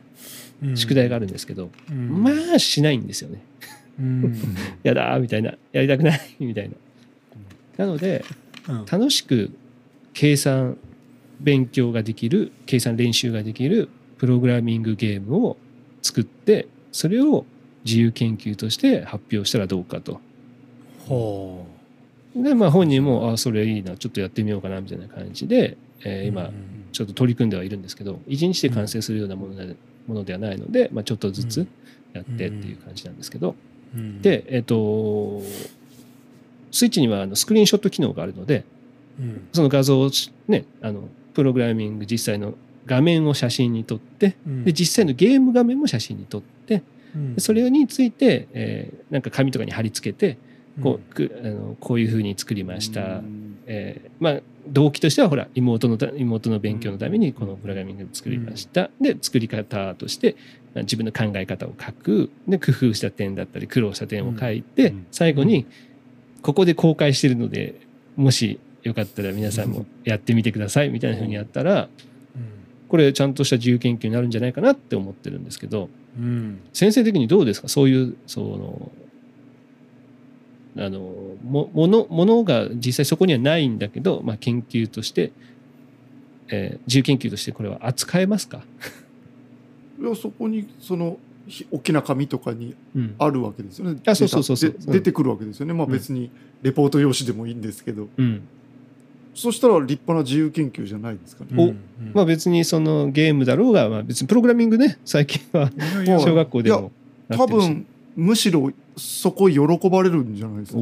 [0.63, 2.23] な宿題があるんですけど、うん。
[2.23, 3.43] まあしないんですよね。
[3.99, 4.35] うん。
[4.83, 5.55] やだーみたいな。
[5.73, 6.75] やりたくないみたいな。
[7.79, 8.25] なので
[8.69, 8.85] うん。
[8.87, 9.51] 楽しく
[10.13, 10.77] 計算
[11.41, 15.57] 勉強ができる計算練習ができるプログラミングゲームを
[16.03, 17.45] 作ってそれを
[17.85, 20.21] 自由研究として発表したらどうかと。
[21.07, 21.67] ほ
[22.37, 26.53] でまあ本人もあそれいいなちょっとやってみようかなみたいな感じで、えうー今うん。
[26.93, 31.67] ちょっと取り組んではいるんですけど一日で完成するようなもので,、ものではないので、まあ、ちょっとずつ
[32.13, 33.55] やってっていう感じなんですけど、
[33.95, 35.43] うんでえっ、と
[36.73, 38.80] スイッチにはあのスクリーンショット機能があるのでうん
[39.53, 40.11] その画像を
[40.49, 42.55] ねあのプログラミング実際の
[42.87, 44.65] 画面を写真に撮ってうん。
[44.65, 46.83] で実際のゲーム画面も写真に撮って
[47.39, 50.39] それについて、えーなんか紙とかに貼り付けて
[50.83, 53.21] こう,く、あのこういうふうに作りました、
[53.67, 60.37] えーまあ動機としてはほら妹のた妹の勉強のためにこのプログラミングを作りました、で作り方として
[60.77, 62.31] 自分の考え方を書く。
[62.47, 65.07] で工夫した点だったり苦労した点を書いて、うん。
[65.11, 65.67] 最後に
[66.43, 67.81] ここで公開してるので
[68.17, 71.89] もしよかったら皆さんもやってみてくださいみたいなふうにやったら
[72.89, 75.89] これちゃんとした自由研究になるんじゃないかなって思ってるんですけど
[76.73, 77.69] 先生的にどうですか？
[77.69, 78.91] そういうその
[80.77, 81.01] あの
[81.45, 85.33] もものものが実際そこにはないんだけど、まあ、研究として、
[86.49, 88.63] えー自由研究としてこれは扱えますか、
[90.01, 93.15] いやそこにそのひ大きな紙とかにうん。
[93.19, 94.01] あるわけですよね。
[94.07, 94.75] あそうそうそうそう。
[94.87, 95.75] 出てくるわけですよね。
[95.75, 95.93] まあうん。
[95.93, 96.31] 別に
[96.63, 98.43] レポート用紙でもいいんですけど、うん
[99.35, 101.51] そしたら立派な自由研究じゃないですかね。
[101.57, 101.79] おうん。
[102.13, 104.99] まあ、別にそのゲームだろうが、まあ、別にプログラミングね。
[105.05, 105.71] 最近は
[106.19, 106.93] 小学校でも
[107.29, 107.69] や多ってるし。
[107.69, 110.79] 分むしろそこ喜ばれるんじゃないですか。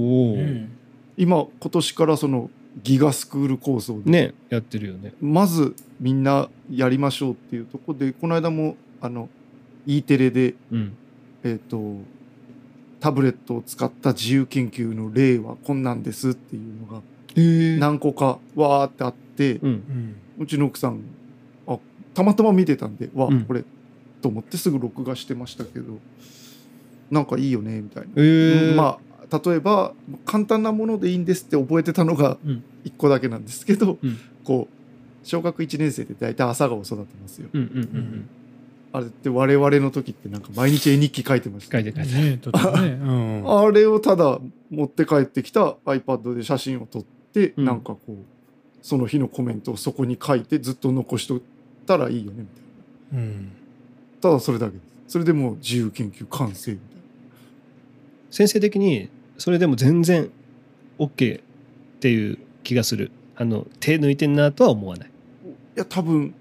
[1.16, 2.50] 今今年からその
[2.82, 5.12] ギガスクール構想で、ねやってるよね。
[5.20, 9.28] まずみんなやりましょうっていうところでこの間もあの
[9.87, 10.96] E テレでうん。
[11.44, 11.78] えっ、と
[13.00, 17.02] タブレットを使った自由研究の例はこんなんですっていうのが
[17.79, 20.16] 何個かわーってあって、うん。
[20.38, 21.01] うちの奥さん
[21.66, 21.79] あ
[22.14, 23.44] たまたま見てたんでわ、うん。
[23.44, 23.64] これ
[24.20, 25.98] と思ってすぐ録画してましたけど
[27.11, 29.92] なんかいいよねみたいな、まあ例えば
[30.24, 32.64] 簡単なものでいいんですって覚えてたのがうん。
[32.85, 34.18] 1個だけなんですけど、うん。
[34.44, 37.48] こう小学1年生で大体朝顔を育てますよ。
[37.53, 38.29] うんうんうんうん。
[38.92, 41.79] あれって我々の時ってなんか毎日絵日記書いてました。
[41.83, 43.12] ねとってもね、う
[43.44, 47.64] ん、あれをただ持って帰ってきた iPad で写真を撮って、うん。
[47.64, 48.14] なんかこう
[48.83, 51.41] その日のコメントをそこに書いてずっと残しとっ
[51.87, 53.25] たらいいよねみたいな。
[53.25, 53.53] うん。
[54.21, 55.12] ただそれだけです。
[55.12, 56.87] それでもう自由研究完成みたい
[58.31, 60.31] 先生的にそれでも全然
[60.99, 61.43] OK っ
[62.01, 63.11] ていう気がする。
[63.37, 65.09] あの手抜いてんなとは思わない。
[65.09, 65.12] な
[65.47, 66.35] いや多分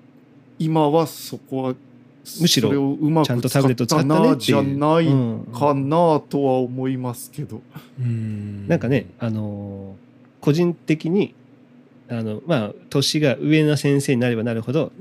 [0.60, 1.76] 今はそこは
[2.42, 5.14] むしろちゃんくとタブレット使ったねなってじゃないう。
[5.14, 7.62] んかなとは思いますけど、
[8.00, 10.07] うんなんかね、あのー
[10.48, 11.36] 個人的に
[12.08, 14.94] あのまあ年が上な先生になればなるほど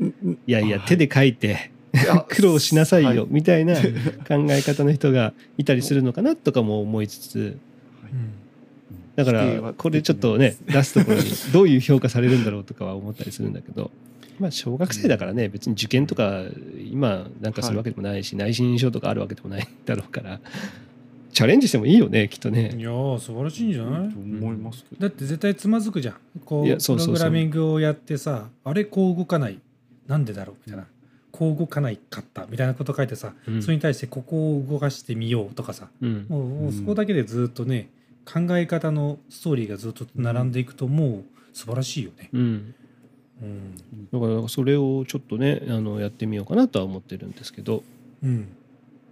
[0.44, 1.70] いやいや手で書いて
[2.28, 3.26] 苦労しなさいよはい。
[3.30, 3.76] みたいな
[4.26, 7.38] 考え方の人がいたりするのかなとかも思いつつ。
[7.38, 7.56] うん。
[9.14, 13.92] だからこれちょっとね出すところにどういう評価されるんだろうとかは思ったりするんだけど
[14.40, 16.42] まあ小学生だからね別に受験とか
[16.90, 20.40] 今なんかするわけでもないし内申書とかあるわけでもないだろうから
[21.36, 22.70] チャレンジしてもいいよねきっといね。
[22.78, 24.08] やー素晴らしいんじゃない？
[24.08, 26.16] と思いますけど、だって絶対つまずくじゃん。
[26.46, 29.60] こうプログラミングをやってさあれこう動かない。
[30.06, 30.86] なんでだろうみたいな。
[31.32, 33.62] こう動かないかったみたいなこと書いてさ、うん。
[33.62, 36.24] それに対してここを動かしてみようとかさうん。
[36.26, 37.90] もうそこだけでずっとね
[38.24, 42.30] 考え方のストーリーがずっと並んでいくともう素晴らしいよね。
[42.32, 42.74] うん。
[43.42, 43.74] うん。
[44.10, 47.84] だからそれをちょっとねあのやってみようかなとは思ってるんですけど。
[48.22, 48.48] うん、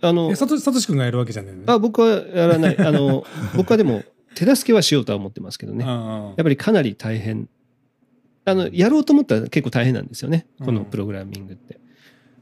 [0.06, 1.62] あのえさとさとし君がやるわけじゃねえね。
[1.66, 2.78] あ僕はやらない。
[2.78, 3.24] あの
[3.56, 4.02] 僕はでも
[4.34, 5.84] 手助けはしようとは思ってますけどね。
[5.84, 7.48] やあっぱりかなり大変。
[8.44, 10.46] あのやろうと思ったら結構大変なんですよね。
[10.58, 11.80] このうんプログラミングって。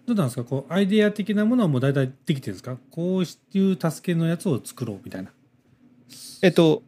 [0.04, 0.42] どうなんですか？
[0.44, 2.76] こうアイデア的なものはもう大体できてるんですか？
[2.90, 5.30] こういう助けのやつを作ろうみたいな。
[6.42, 6.82] えっと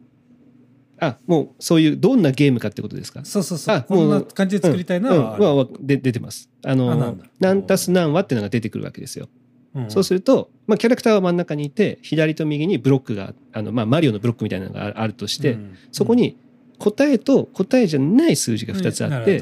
[0.99, 3.23] あもうそういうどんなゲームかってことですか？
[3.23, 3.75] そうそうそう。
[3.75, 5.87] あこんな感じで作りたいなはうん。
[5.87, 6.49] 出てます。
[6.65, 7.25] あのんだ。
[7.39, 9.29] 何たす何はっていうのが出てくるわけですよ。
[9.75, 16.37] うんそうすると、まあ、キャラクターは真ん中にいて左と右にブロックがあの、まあ、マリオのブロックみたいなのがああるとして、うんそこに
[16.77, 19.41] 答えと答えじゃない数字が2つあって、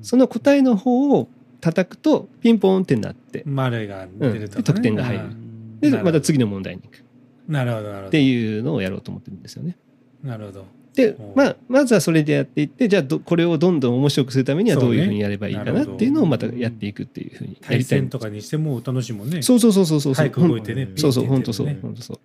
[0.00, 1.28] その答えの方を
[1.60, 5.24] 叩くとピンポンってなって丸が出るとか、ね得点が入る。
[5.24, 5.80] うん。
[5.80, 6.96] でまた次の問題に行く。
[6.98, 7.00] っ
[7.48, 8.10] なるほどなるほど。
[8.10, 9.76] ていうのをやろうと思ってるんですよね。
[10.22, 10.66] なるほど
[11.00, 19.42] でまあ、まずはそれでやっていってじゃあどこれをどんどん面白くするためにはどういうふうにやればいいかなっていうのをまたやっていくっていうふうにや対りたい戦とかにしても楽しいもんね。
[19.42, 22.18] そうそうそうそうそう早く動いてねそうそう本当そう本当そう。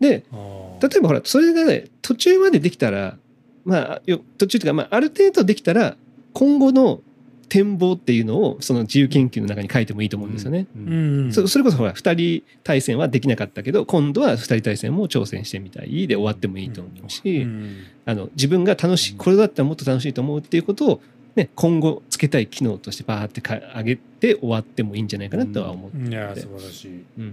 [0.00, 3.16] で例えばほらそれがね途中までできたら
[3.64, 5.96] まあよ途中というか、まあ、ある程度できたら
[6.32, 7.00] 今後の
[7.48, 10.66] 展望っていうのをその自由研究の中に書いてもいいと思うんですよね。
[10.76, 11.28] ううん。
[11.28, 17.84] んそそれこそほら2人対戦はできなかったけど今度は2人対戦も挑戦してみたいで終わってもいいと思うし、うん。
[18.04, 21.00] あの自分が楽しいこれだったらもっと楽しいと思うっていうことを、
[21.36, 26.10] ね、今後つけたい機能としてバーってか上げて終わってもいいんじゃないかなとは思って。
[26.10, 27.04] いや素晴らしい。
[27.18, 27.30] うん、い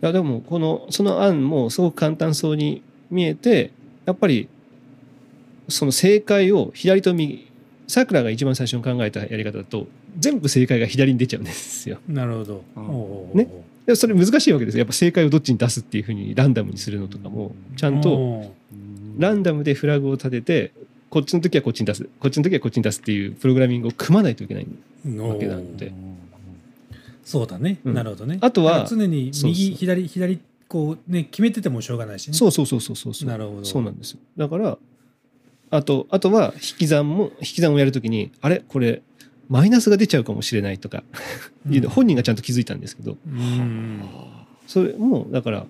[0.00, 3.72] やでもこのその案もすごく簡単そうに見えて
[4.06, 4.48] やっぱり
[5.68, 7.49] その正解を左と右
[7.90, 9.86] さくらが一番最初に考えたやり方だと
[10.18, 11.98] 全部正解が左に出ちゃうんですよ。
[12.08, 13.30] なるほど。
[13.34, 13.48] ね。
[13.86, 14.80] でそれ難しいわけですよ。
[14.80, 18.54] やっぱ正解をどっちに出すっていうふうにランダムにするのとかもちゃんと
[19.18, 20.72] ランダムでフラグを立てて
[21.08, 22.08] こっちの時はこっちに出す。
[22.20, 24.66] こっちの時はこっちに出すっていうプログラミングを組まないといけない
[25.18, 25.92] わけなんで。
[27.24, 27.94] そうだね、うん。
[27.94, 28.38] なるほどね。
[28.40, 29.76] あとは常にそう右そう。
[29.76, 32.34] 左左こうね決めててもしょうがないしね。
[32.34, 33.28] そうそうそうそうそうそう。
[33.28, 33.64] なるほど。
[33.64, 34.18] そうなんですよ。
[34.36, 34.78] だから
[35.70, 38.62] あとあとは引き算も引き算をやるときにあれ？
[38.66, 39.02] これ
[39.48, 41.02] マイナスが出ちゃうかもしれないとか
[41.88, 43.16] 本人がちゃんと気づいたんですけど。
[43.26, 44.02] うん。
[44.66, 45.66] それもだから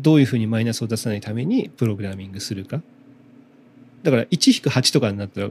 [0.00, 2.82] どういうふうにマイナスを出さないためにプログラミングするか。
[4.02, 5.50] だから1-8とかになったら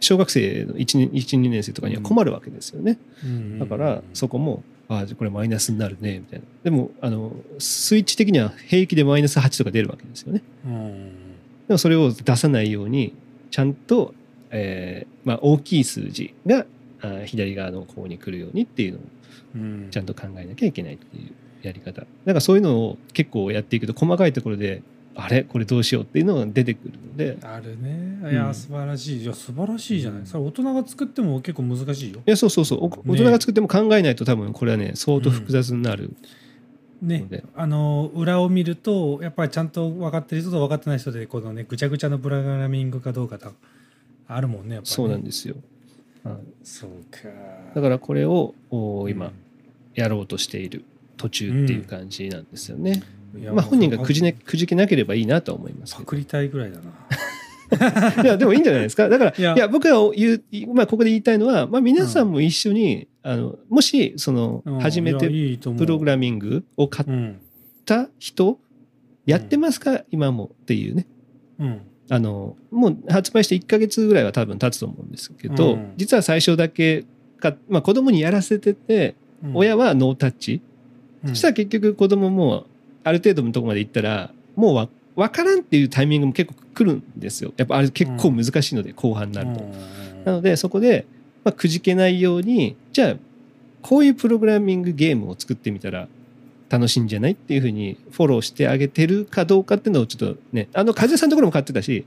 [0.00, 2.98] 小学生の12年生とかには困るわけですよね。
[3.22, 3.58] うん。
[3.60, 6.44] だからそこもああこれマイナスになるねみたいな。
[6.64, 10.42] でもあのスイッチ的には平気でマイナス8とか出るわけですよね。
[10.66, 11.08] うん。
[11.68, 13.14] でもそれを出さないように
[13.54, 14.14] ちゃんと、
[14.50, 16.66] えーまあ、大きい数字が
[17.24, 19.02] 左側の方に来るようにっていうのを
[19.54, 19.86] うん。
[19.92, 21.30] ちゃんと考えなきゃいけないっていう
[21.62, 22.00] やり方。
[22.00, 24.82] だからそういうのを結構やっていくと細かいところで
[25.14, 25.44] あれ？
[25.44, 27.38] これどうしようっていうのが出てくるので。
[27.42, 28.32] あるね。
[28.32, 29.22] いやうん素晴らしい。
[29.22, 30.26] いや素晴らしいじゃない。
[30.26, 32.18] それ大人が作っても結構難しいよ。
[32.26, 32.78] いやそうそうそう。
[32.86, 36.12] お大人が作っても考えないと多分これはね相当複雑になる
[37.06, 43.52] ねあの裏を見るとやっぱりちゃんと分かってる人と分かってない人でこのねぐちゃぐちゃのプログラミングかどうかと
[44.26, 44.94] あるもんねやっぱりね。
[44.96, 45.56] そうなんですよ、
[46.22, 46.36] はい。
[46.62, 47.28] そうか。
[47.74, 49.32] だからこれをお今うん。
[49.94, 50.84] やろうとしている
[51.16, 53.02] 途中っていう感じなんですよね、
[53.36, 56.92] いやまあ本人がくじ,、ね、くじけなければいいなとは思いますパクりたいぐらいだな。
[58.22, 59.08] いや、でもいいんじゃないですか。
[59.08, 59.54] だから、いや。
[59.54, 67.40] いや、僕が言う、まあ、ここで言いたいのは、まあ、皆さんも一緒に、あの、もし、そのうん、初めてプログラミングを買っうん。
[67.86, 68.58] た人、
[69.26, 71.06] やってますか、今もっていうね。
[71.58, 71.80] うん。
[72.10, 75.92] あの、もう発売して1ヶ月ぐらいは多分経つと思うんですけど、うん。
[75.96, 77.06] 実は最初だけ
[77.38, 79.56] か、まあ、子供にやらせてて、うん。
[79.56, 80.60] 親はノータッチ。
[81.24, 81.30] うん。
[81.30, 82.66] そしたら結局子供も
[83.04, 87.54] ある程度のところまで行ったら、もうわ分からんっていうタイミングも結構来るんですよ。
[87.56, 89.64] やっぱあれ結構難しいので、後半になると。
[90.26, 91.06] なのでそこで、
[91.44, 93.16] まあ、くじけないように、じゃあ、
[93.82, 96.08] こういうプログラミングゲームを作ってみたら
[96.70, 102.06] 楽しいんじゃないっていうふうにフォローしてあげてるかどうかっていうのをちょっとね、あの、風さんのところも買ってたし、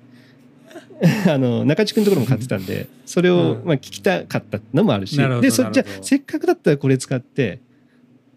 [1.30, 3.66] あの、中地君のところも買ってたんで、それを、うん。
[3.66, 7.60] まあ聞きたかったのもあるし、なるほどで、そじゃあ、せっかくだったらこれ使って、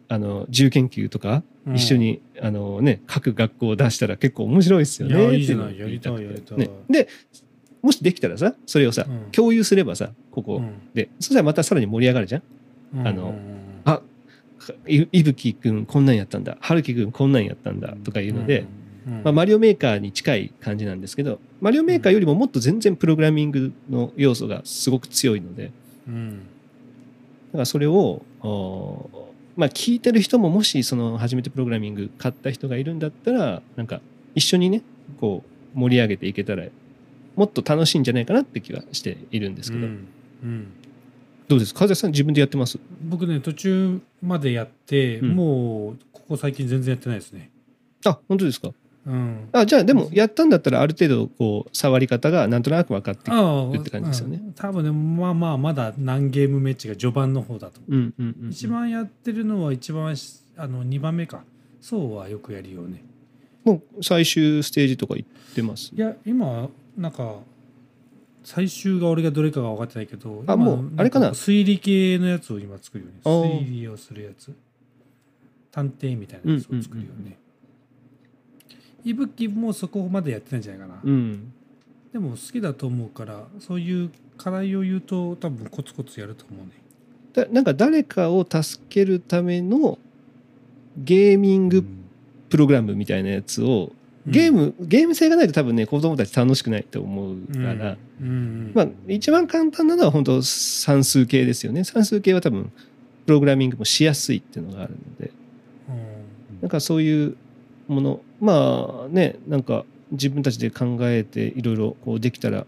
[0.09, 1.77] あの、自由研究とか、うん。
[1.77, 5.21] 一緒に、あのね、各学校を出したら結構面白いですよね。
[5.21, 6.59] いやいいじゃないやりたいやりたい。
[6.59, 6.71] ね。
[6.89, 7.09] で、
[7.83, 9.31] もしできたらさ、それをさ、うん。
[9.33, 10.73] 共有すればさ、ここ、うん。
[10.95, 12.43] で、そしたらまたさらに盛り上がるじゃん？
[12.95, 13.09] うん。
[13.09, 13.35] あのうん
[13.85, 14.03] あ、
[14.87, 18.67] いいぶきくんこんなんやったんだ、はるきくんこんなんやったんだとかいうので、
[19.07, 19.23] うん。
[19.25, 25.73] まあ、マリオメーカーに近い感じなんですけど、マリオメーカーよりももっと全然プログラミングの要素がすごく強いので、
[26.07, 26.31] うん。
[26.31, 29.09] だからそれを、お
[29.57, 34.01] まあ、聞いてる人ももしその初めてプログラミング買った人がいるんだったら、なんか
[34.35, 34.83] 一緒にね、
[35.21, 35.43] こ
[35.75, 36.65] う盛り上げていけたら、
[37.37, 40.09] もっと楽しいんじゃないかなって気はしているんですけど、うん。
[40.43, 40.73] うん。
[41.49, 41.81] どうですか？
[41.81, 42.79] 風さん自分でやってます？
[43.03, 45.29] 僕ね途中までやって、うん。
[45.37, 47.51] もうここ最近全然やってないですね。
[48.05, 48.71] あ、本当ですか？
[49.07, 49.49] うん。
[49.53, 53.81] あ、じゃあでもやったんだったらある程度こう触り方がなんとなく分かってくる。
[53.81, 54.41] って感じですよね。
[54.45, 58.45] うん多分ねまあまあまだ何ゲーム目っちが序盤の方だと、うんうんうん。
[58.45, 58.51] うん。
[58.51, 61.43] 一番やってるのは一番しあの2番目か。
[61.81, 63.03] そうはよくやるよね。
[63.65, 65.93] もう最終ステージとか行ってます？
[65.95, 67.37] いや今なんか
[68.43, 71.29] 最終が俺がどれかが分かってないけど今あもうあれかな？
[71.29, 74.55] ん推理系のやつを今作るよね推理をするやつ。
[75.73, 77.39] 探偵みたいなやつを作るよね
[79.05, 81.53] いぶきもそこまでやってないんじゃないかな、うん。
[82.13, 86.73] でも好きだと思うからそういう課題を言うと多分コツコツやると思うね。
[87.33, 89.99] だなんか誰かを助けるための
[90.97, 91.85] ゲーミング
[92.49, 93.93] プログラムみたいなやつを、
[94.27, 98.27] ゲーム、ゲーム性がないと多分ね、子供たち楽しくないと思うから、うん。
[98.27, 98.73] うん。
[98.75, 101.85] まあ、一番簡単なのは本当算数系ですよね。
[101.85, 102.71] 算数系は多分、
[103.27, 105.31] プログラミングもしやすいっていうのがあるので、
[105.89, 106.61] うん。
[106.61, 107.37] なんかそういう
[107.89, 112.67] もの、まあね、なんか自分たちで考えていろいろこうできたら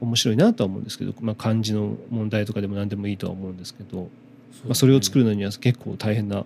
[0.00, 4.08] 面白いなとは思うんですけど、まあ漢字の問題とかでも何でもいいとは思うんですけど、
[4.64, 6.44] まあ、それを作るのには結構大変な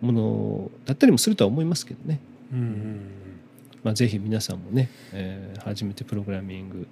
[0.00, 2.20] ものだったりもするとは思いますけどね。
[2.52, 3.19] うんうん
[3.82, 6.86] まあ、ぜひ皆さんもね、えー初めてプログラミング。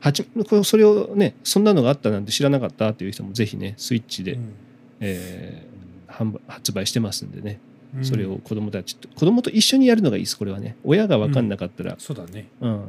[0.00, 4.52] はじこれそれをねそんなのがあったなんて知らなかったという人もぜひねスイッチで、うん。
[5.00, 5.78] えー
[6.08, 7.60] 販売発売してますんでね。
[7.96, 8.04] うん。
[8.04, 10.76] それを子供たちと子供と一緒にやるのがいいですこれはね。
[10.84, 12.48] 親が分かんなかったら、そうだね。
[12.60, 12.84] うん。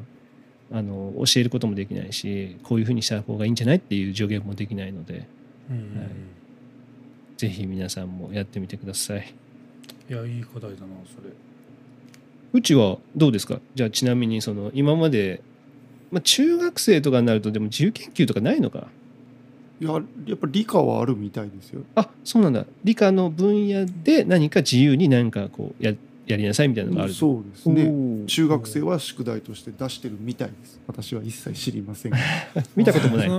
[0.71, 5.27] あの教えることもできないしこういうふうにした方がいいんじゃないっていう助言もできないので。
[5.69, 5.97] うんうんうん。
[5.97, 6.09] はい。
[7.37, 9.33] ぜひ皆さんもやってみてください。
[10.09, 11.29] いやいい課題だなそれ
[12.53, 13.59] うちはどうですか？
[13.75, 15.41] じゃあちなみにその今まで、
[16.11, 18.87] まあ、中学生とかになるとでも自由研究とかないのか？
[19.81, 19.93] いや
[20.25, 21.81] やっぱ理科はあるみたいですよ。
[21.95, 22.65] あそうなんだ。
[22.83, 25.93] 理科の分野で何か自由に何かこうや
[26.27, 27.85] やりなさいみたいなのがあるそうですね。
[27.85, 30.79] ね中学生は宿題として出してるみたいです。
[30.85, 32.11] 私は一切知りません。
[32.11, 32.17] が
[32.75, 33.29] 見たこともない。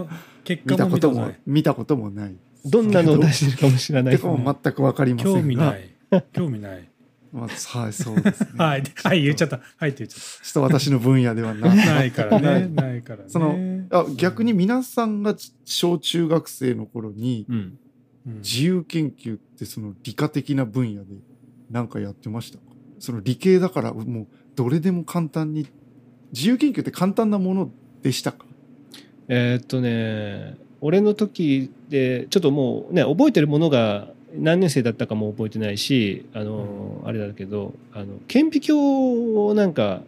[0.44, 2.34] 結見果もたことも見たことない見たこともない。
[2.64, 4.16] どんなのを出してるかも知らない。
[4.16, 5.32] てかも全く分かりません。
[5.34, 5.90] が興味ない。
[6.32, 6.88] 興味ない
[7.32, 8.48] まあ、はいそうですね。
[8.58, 8.82] はい。
[9.04, 9.60] はい言っちゃった。
[9.76, 12.68] はいって言っちゃっちょっと私の分野ではなた ないからね。
[12.68, 13.24] ないからね。
[13.28, 13.56] その
[13.90, 17.78] あ逆に皆さんが小中学生の頃にうん。
[18.26, 18.34] うん。
[18.42, 21.14] 自由研究ってその理科的な分野で
[21.70, 22.64] 何かやってましたか？
[22.98, 25.66] その理系だからもうどれでも簡単に
[26.32, 27.70] 自由研究って簡単なもの
[28.02, 28.44] でしたか？
[29.28, 40.02] えーっとね俺の時でちょっともうね覚えてるものが何年生だったかも覚えてないしあの、あれだけどあの顕微鏡をなんか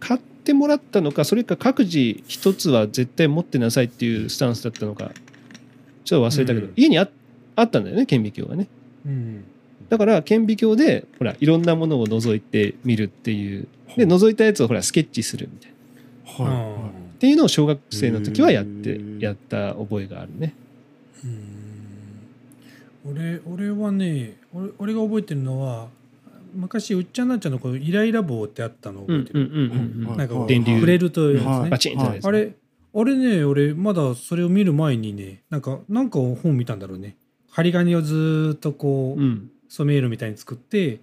[0.00, 5.10] 買ってもらったのかそれか各自一つは絶対持ってなさいっていうスタンスだったのか
[6.04, 6.72] ちょっと忘れたけど、うん。
[6.76, 7.08] 家にあ
[7.56, 8.68] あったんだよね顕微鏡がね。
[9.04, 9.44] うん。
[9.88, 13.68] だから顕微鏡でほらいろんなものを覗いてみるっていう。
[13.96, 15.72] で覗いたやつをほらスケッチするみたい
[16.46, 16.50] な。
[16.50, 16.86] はい、うん。
[16.86, 20.54] っていうのを小学生の時はやってやった覚えがあるね。
[21.24, 21.67] うん
[23.10, 25.88] 俺俺はね俺俺が覚えてるのは
[26.54, 29.50] 昔うっちゃんなんちゃんのこのイライラ棒ってあったの覚えてる、
[30.16, 32.20] なんか触れるとやつね、はい。
[32.22, 32.54] あれ
[32.94, 37.16] あれね俺まだそれを見る前にねなんかなんか本見たんだろうね。
[37.50, 39.50] 針金をずーっとこう、うん。
[39.70, 41.00] 染めるみたいに作って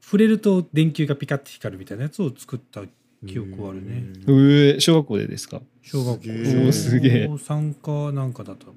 [0.00, 2.80] 触れると電球がピカッて光るみたいなやつを作った
[3.24, 4.02] 記憶はあるね。
[4.26, 4.80] うー。
[4.80, 5.62] 小学校でですか？
[5.80, 6.22] 小学校。
[6.24, 8.74] すげえおーすげえ高三かなんかだと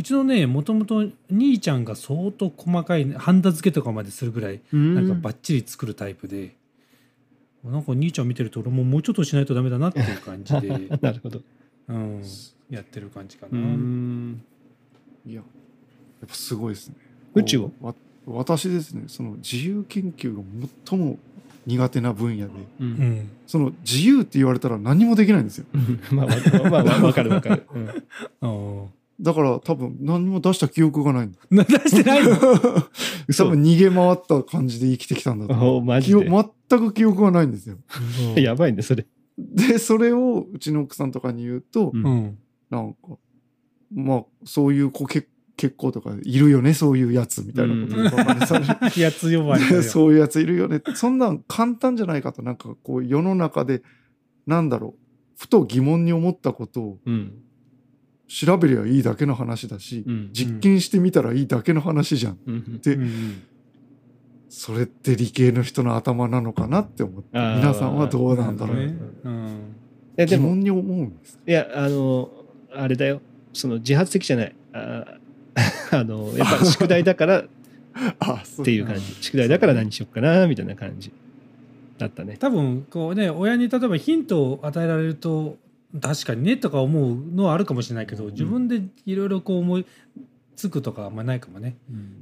[0.00, 6.56] うちのねもともと兄ちゃんが相当細かいハンダ付けとかまでするぐらいななんかバッチリ作るタイプで、
[7.62, 10.68] なんか兄ちゃん見てると俺ももうちょっとしないとダメだなっていう感じで、
[11.02, 11.42] なるほど。
[11.88, 12.22] うん、
[12.70, 13.60] やってる感じかうな。
[13.60, 14.40] ん。
[15.26, 15.36] いや。
[15.36, 16.94] やっぱすごいですね。
[17.34, 17.68] うちは？
[18.24, 20.42] 私ですねその自由研究が
[20.86, 21.18] 最も
[21.66, 22.90] 苦手な分野でううん。
[22.92, 25.66] んその自由って言われたら何もできないんですよ。
[26.10, 26.26] まあ
[26.70, 27.66] まあわかるわかる。
[28.40, 28.86] うん
[29.20, 32.36] だから多分何も出した記憶がないんだな出してないの？
[32.40, 32.90] 多
[33.28, 33.50] 嘘。
[33.50, 36.44] 分逃げ回った感じで生きてきたんだと思う。
[36.68, 37.76] 全く記憶がないんですよ。
[38.36, 39.06] やばいねそれ。
[39.38, 42.04] でそれをうちの奥さんとかに言うと、うん。
[42.06, 42.38] うん
[42.70, 42.98] なんか
[43.92, 48.74] まあそういう子結結構とかいるよねそういうやつみたいなことをバカにされる。
[49.02, 49.64] やつ呼ばれ。
[49.82, 50.80] そういうやついるよね。
[50.94, 53.82] そんなん簡単じゃないかとなんかこう世の中で
[54.46, 55.00] なんだろう
[55.36, 57.32] ふと疑問に思ったことをうん
[58.30, 62.38] 調べりゃいいだけの話だし、うん実験してみたらいいだけの話じゃん。
[62.46, 63.02] うんで、うん。
[63.02, 63.42] うん
[64.52, 68.96] それって理系の人の頭なのかなって思って皆さんはどうなんだろう、ね。
[69.22, 69.74] うん。
[70.16, 72.28] 疑問に思うんですいやあの
[72.72, 73.20] あれだよ。
[73.52, 74.54] その自発的じゃない。
[74.72, 75.04] あ
[75.92, 77.46] あのやっぱ宿題だから っ
[78.64, 79.02] ていう感じ。
[79.20, 81.12] 宿題だから何しよっかなみたいな感じ
[81.98, 82.36] だったね。
[82.36, 85.58] 多分こうね親に例えばヒントを与えられると
[85.98, 89.86] 確かにねとか思うのはあるかもしれないけど、自分でいろいろこう思い
[90.56, 91.76] つくとかあんまないかもね。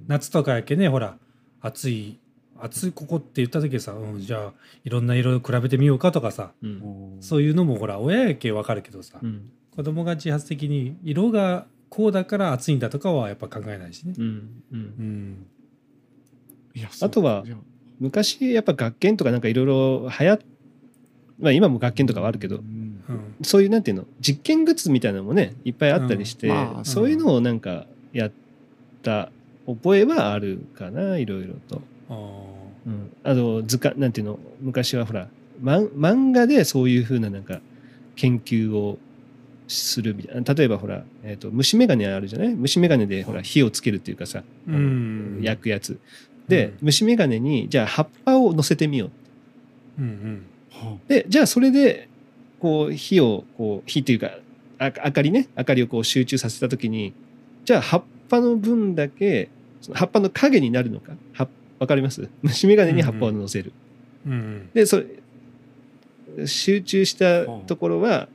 [0.06, 1.18] 夏とかやけねほら
[1.60, 2.18] 暑い
[2.60, 4.52] 暑いここって言った時さ、うん、じゃあ
[4.84, 7.16] いろんな色を比べてみようかとかさうん。
[7.20, 9.50] そういうのもほら親やけわかるけどさ、うん。
[9.74, 14.14] 子供が自発的に色がこうだから暑いんだとかはやっぱ考えないしね。
[14.18, 15.46] うんうん。
[17.00, 17.44] あとは
[17.98, 20.38] 昔やっぱ学研とかなんかいろいろ流行っ
[21.40, 22.87] まあ今も学研とかはあるけどうんうん
[23.42, 28.32] そういうなんていうの実験グッズみたいなのもねいっぱいあったりして、うんまあそういうのをなんかやっ
[29.02, 29.30] た
[29.66, 31.82] 覚えはあるかないろいろと。
[32.10, 32.14] あ
[32.86, 35.28] うん、あと図鑑なんていうの昔はほら
[35.60, 37.60] まん漫画でそういうふうななんか
[38.16, 38.98] 研究を
[39.66, 40.54] するみたいな。
[40.54, 42.54] 例えばほら、えー、と虫眼鏡あるじゃない？
[42.54, 45.40] 虫眼鏡でほら火をつけるっていうかさ、うん。
[45.42, 45.98] 焼くやつ。
[46.48, 46.74] で、うん。
[46.86, 49.10] 虫眼鏡にじゃあ葉っぱを乗せてみよ
[49.98, 50.00] う。
[50.00, 50.46] ーうん。
[50.70, 52.07] はでじゃあそれで
[52.60, 54.30] こう火をこう火っていうか
[54.78, 57.12] あ明かりね明かりをこう集中させた時に
[57.64, 59.48] じゃあ葉っぱの分だけ
[59.80, 61.12] その葉っぱの影になるのか？
[61.78, 62.28] わかります？
[62.42, 63.72] 虫眼鏡に葉っぱを乗せる、
[64.26, 64.70] うんうん。
[64.74, 65.00] でそ
[66.36, 68.28] れ集中したところは、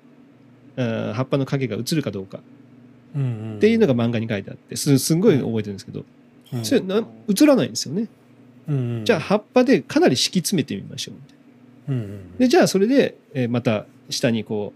[0.78, 0.82] あ。
[0.82, 2.39] ー葉っぱの影が映るかどうか。
[3.15, 6.05] うんうんっていうのが漫画に書いてあってすすんごい覚えてるんですけど、
[6.53, 6.65] うん。
[6.65, 8.07] それな映らないんですよね、
[8.67, 9.05] うんうん。
[9.05, 11.15] じゃあ葉っぱでかなり敷き詰めてみましょう。
[11.15, 11.38] みたい
[11.97, 12.38] なうんうん。
[12.38, 14.74] でじゃあそれで、えーまた下にこ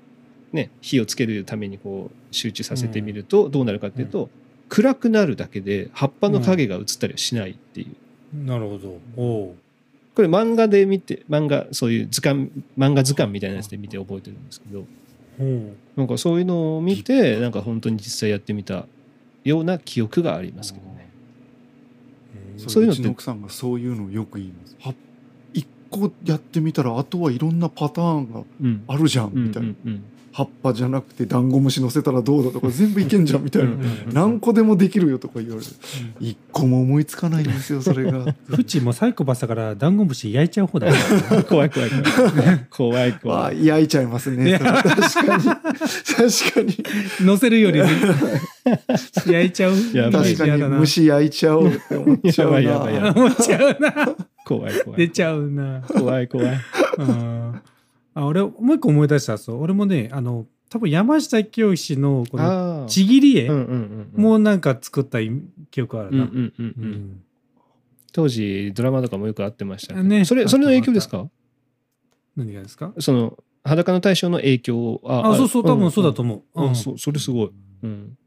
[0.54, 4.30] うね火をつけるためにこう集中させてみるとどうなるかっていうと、
[4.70, 7.88] 暗くなるだけで葉っぱの影が映ったりはしないってい
[8.34, 9.00] う、なるほど。
[9.16, 9.56] おう。
[10.16, 14.84] これ漫画で見て漫画そういう図鑑漫画図鑑みたいなやつで見て覚えてるんですけど
[15.40, 15.76] おう。
[15.96, 18.88] なんかそういうのを見てなんか本当に実際やってみた
[19.44, 21.10] ような記憶がありますけどね。
[22.56, 22.60] うん。
[22.60, 24.76] そそういううのってうちの奥さんがそういうのをよく言います。
[24.80, 24.96] は一
[25.90, 28.84] 個やってみたらあとはいろんなパターンがうん。
[28.88, 29.74] あるじゃんうんみたいな、
[30.38, 33.70] 葉っぱじゃなくてダンゴムシ乗せたらどうだとか全部いけんじゃんみたいな、
[34.14, 35.66] 何個でもできるよとか言われる。
[36.20, 38.36] 一個も思いつかないんですよそれが。
[38.46, 40.94] フチもサイコパスだからダンゴムシ焼いちゃう方だよ。
[41.50, 42.66] 怖い怖い怖い。
[42.70, 43.66] 怖いあ怖い。
[43.66, 44.60] 焼いちゃいますね。
[44.60, 45.44] 確かに。
[45.44, 45.58] 確
[46.54, 46.78] かに。
[47.26, 47.90] 乗せるよりね。
[49.26, 49.74] 焼いちゃう
[50.12, 54.16] 確かに虫焼いちゃおうって思っちゃうな
[54.48, 55.00] 怖い怖い。
[55.00, 56.58] 出ちゃうな怖い怖い。
[57.00, 57.62] うん
[58.16, 62.86] あ俺もう一個思い出したそう俺もねあの多分山下清のこのああ。
[62.88, 63.50] ちぎり絵。
[63.50, 65.20] もうなんか作った
[65.70, 66.30] 記憶あるな、
[68.12, 69.96] 当時ドラマとかもよくあってました。
[69.96, 71.30] ねそれそれの影響ですか？
[72.36, 72.94] 何がですか？
[73.00, 76.64] その裸の大将の影響ああそうそう多分そうだと思う、うん。
[76.66, 77.52] うんあそうそれすごい。
[77.84, 78.18] うん。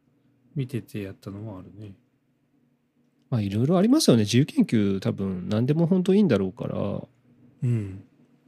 [0.54, 1.94] 見ててやったのもあるね
[3.30, 4.24] まあいろいろありますよね。
[4.24, 7.00] 自由研究多分何でも本当いいんだろうから。
[7.62, 8.02] うん。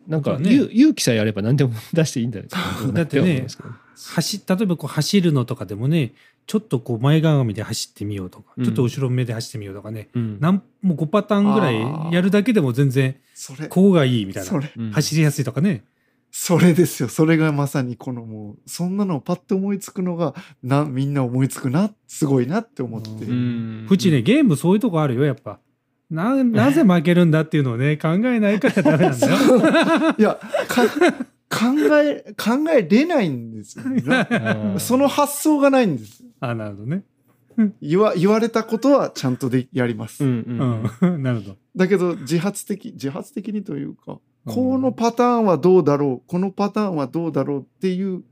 [0.08, 0.52] なんか、ね。
[0.52, 2.46] 勇勇気さえあれば何でも出していいんだよ
[2.92, 3.46] だってね
[3.94, 6.12] 走例えばこう走るのとかでもね
[6.48, 8.64] ちょっとこう前かがみで走ってみようとか、うん。
[8.64, 10.40] ちょっと後ろ目で走ってみようとかねうん。
[10.40, 13.68] なんもう5パターンぐらいやるだけでも全然それ。
[13.68, 14.92] こうがいいみたいな。
[14.92, 15.84] 走りやすいとかね
[16.34, 17.10] それですよ。
[17.10, 25.60] それがまさにこのもうそんなのをパッと思いつくのがなみんな思いつくなすごいなって思って、うちねゲームそういうとこあるよやっぱ。
[26.10, 30.14] ななぜ負けるんだっていうのをね考えないからダメなんだよ。
[30.18, 36.24] いやか考え考えれないんですよ、ね、その発想がないんです。
[36.40, 37.04] あなるほどね。
[37.82, 41.14] 言わ言われたことはちゃんとでやります、うんうん。
[41.14, 41.22] うん。
[41.22, 41.56] なるほど。
[41.76, 46.28] だけど自発的自発的にというか、このパターンはどうだろう？
[46.28, 48.22] このパターンはどうだろうっていう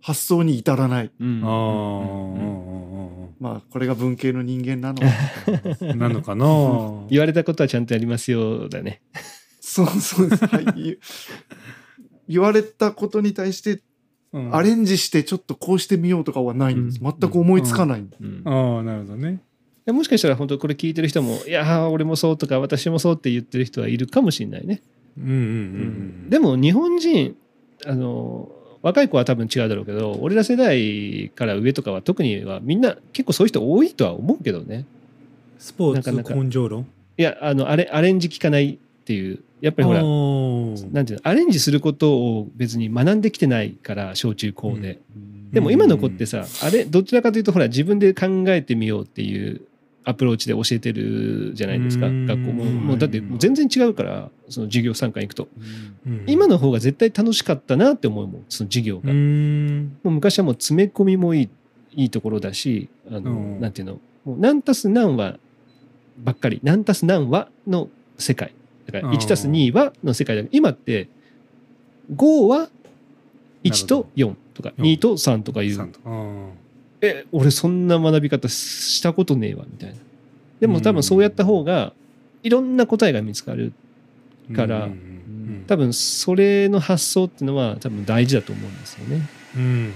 [0.00, 1.10] 発想に至らない。
[1.20, 1.42] うん。
[1.44, 2.34] あうん。
[2.34, 5.06] ーまあこれが文系の人間なのか。
[5.94, 6.46] なのかな？
[7.10, 9.02] 言われたことはちゃんとやりますよだね。
[9.60, 10.30] そうそう。
[10.30, 10.96] です、はい、言
[12.28, 13.82] 言われたことに対して
[14.32, 14.54] うん。
[14.54, 17.14] アレンジしてちょっとこうしてみようとかはないんです、うん。
[17.18, 18.42] 全く思いつかない、うん。
[18.44, 19.40] ああなるほどね。
[19.84, 24.82] でもしかしたら本当これ聞いてる人も「いやー俺もそう」とか「私もそう」って言ってる人はいるかもしれないね。
[25.18, 25.36] うんうんう
[26.26, 27.36] んでも日本人
[27.86, 28.50] あの
[28.82, 34.86] 若い子は多分違うだろうけど俺ら世代から上とかは特にはみんな結構そういう人多いとは思うけどね。
[35.58, 36.86] スポーツ根性論？
[37.18, 40.02] いやあのあれアレンジ効かないっていうやっぱりほら
[40.92, 44.98] なんていうのアレンジすることを別に学んできてないから小中高で。
[45.52, 49.62] でも今の子ってさ、あれどちらかというとほら自分で考えてみようっていう
[50.04, 52.26] アプローチで教えてるじゃないですかうん。
[52.26, 52.64] 学校も。
[52.64, 55.48] もうだって全然違うからその授業参観行くと。
[56.06, 56.24] うん。
[56.26, 59.84] 今の方が絶対楽しかったなって思うもんその授業うが、ん。
[60.02, 61.48] もう昔はもう詰め込みもいい
[61.92, 63.60] いいところだしあの、うん。
[63.60, 64.00] なんていうの？
[64.24, 65.38] もう何たす何は
[66.18, 67.88] ばっかり何たす何はの
[68.18, 68.52] 世界。
[68.86, 69.16] だからうん。
[69.16, 70.42] 1たす2はの世界だ。
[70.42, 71.08] けど今って
[72.14, 72.68] 5は
[73.64, 75.92] 1と4とかうん2と3とかいう
[77.02, 79.96] え俺そんな学び方したことねえわみたいな。
[80.60, 81.92] でも多分そうやった方が
[82.42, 83.72] いろんな答えが見つかる
[84.54, 84.88] から
[85.66, 89.28] 多分それの発想っていうのは多分大事だと思うんですよね。
[89.56, 89.92] うん。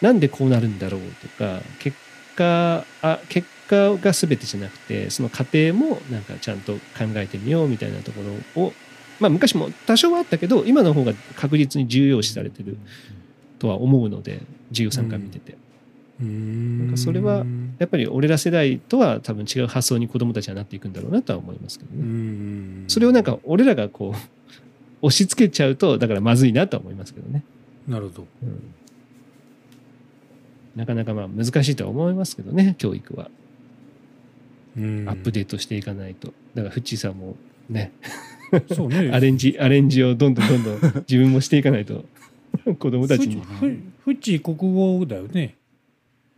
[0.00, 1.96] なんでこうなるんだろうとか結
[2.34, 6.80] 果あ結果が全てじゃなくてその過程もなんかちゃんと考
[7.16, 8.22] えてみようみたいなとこ
[8.56, 8.72] ろを
[9.20, 12.76] まあ昔も多少はあったけど今の方が確実に重要視されてる
[13.60, 14.40] とは思うので
[14.70, 15.61] 授業参観見てて、うん
[16.22, 17.44] なんかそれは
[17.78, 22.02] やっぱり俺ら世代とは多分違う発想に子供たちはなっていくんだろうなとは思いますけどうね。
[22.04, 24.18] んそれをなんか俺らがこう
[25.06, 27.42] 押し付けちゃうとだからまずいなとは思いますけどね。
[27.88, 28.26] なるほど。
[28.42, 28.60] うん。
[30.76, 33.30] なかなかまあ難しいとは思いますけどね教育は。
[34.76, 35.08] うん。
[35.08, 36.32] アップデートしていかないと。
[36.54, 37.36] だからフッチーさんも
[37.68, 37.92] ね。
[38.74, 39.10] そうね。
[39.14, 42.04] アレンジアレンジをどんどんどんどん自分もしていかないと。
[42.78, 43.40] 子供たちに。
[43.40, 45.56] ふふふっち国語だよね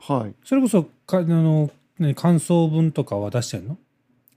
[0.07, 0.35] はい。
[0.45, 3.79] それこそかあの、ね、感想文とかは出してんの？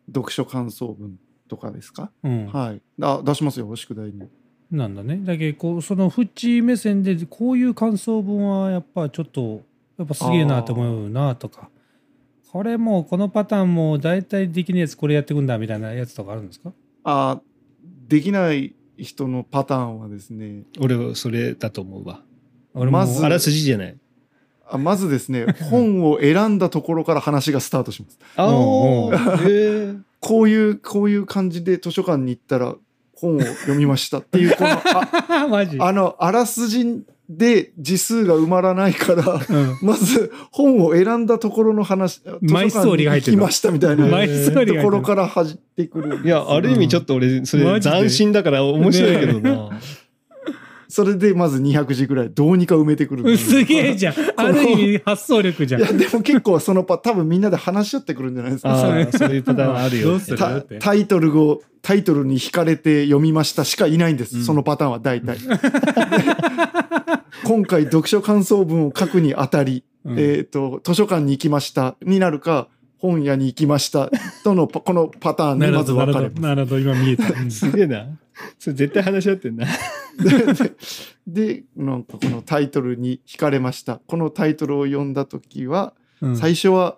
[0.08, 2.48] 読書感想文とかですか、うん。
[2.48, 2.82] はい。
[3.02, 4.30] あ出しますよ宿題に。
[4.72, 5.20] なんだね。
[5.24, 9.62] だけどこうそのフッチ目線でこういう感想文はやっぱちょっと
[9.98, 11.70] やっぱすげえなと思うなとか。
[12.50, 16.72] これもうこのパターンもう大体できないやつこれやってくんだみたいなやつとかあるんですか？
[17.04, 17.42] あ
[18.08, 20.64] できない人のパターンはですね。
[20.80, 22.22] 俺はそれだと思うわ。
[22.74, 23.98] 俺もまずあらすじじゃない。
[24.70, 28.20] あまずですね 本を選んだところから話がスタートします。
[28.36, 28.48] あ。
[30.20, 32.76] こういうこういう感じで図書館に行ったら
[33.14, 34.82] 本を読みましたっていうこのあ
[35.80, 39.78] あのあらすじで字数が埋まらないからうん。
[39.82, 46.22] まず本を選んだところの話マイストーリーが入ってましたみたいなところから始ってくる。
[46.24, 49.70] いや、ある意味ちょっと俺、それ斬新だから面白いけどな。
[50.90, 53.38] それでまず200字ぐらいどうにか埋めてくる。
[53.38, 54.16] すすげえじゃん。
[54.38, 55.82] ある意味発想力じゃん。
[55.82, 58.74] いやでも結構そのパ多分みんなで話し合ってくるんじゃないですか。
[58.74, 60.08] あそれあ、そういうパターンあるよ。
[60.10, 60.38] どうする？
[60.38, 64.44] たタイトルをタイトルに惹かれて読みましたしかいないんです、うん。
[64.44, 65.38] そのパターンは大体。
[67.44, 70.20] 今回読書感想文を書くにあたり、うん。
[70.20, 71.96] えっ、と図書館に行きました。
[72.02, 74.10] になるか本屋に行きました。
[74.44, 76.36] とのこのパターンなにまず分かれます。
[76.36, 76.48] ほど。
[76.48, 77.34] なるほど今見えた。
[77.34, 77.52] うん。
[77.52, 78.08] すげえな。
[78.60, 79.66] それ絶対話し合ってんな。
[80.18, 80.76] で
[81.28, 84.00] でなんかこのタイトルに惹かれました。
[84.08, 86.38] このタイトルを読んだ時は、うん。
[86.38, 86.98] 最初は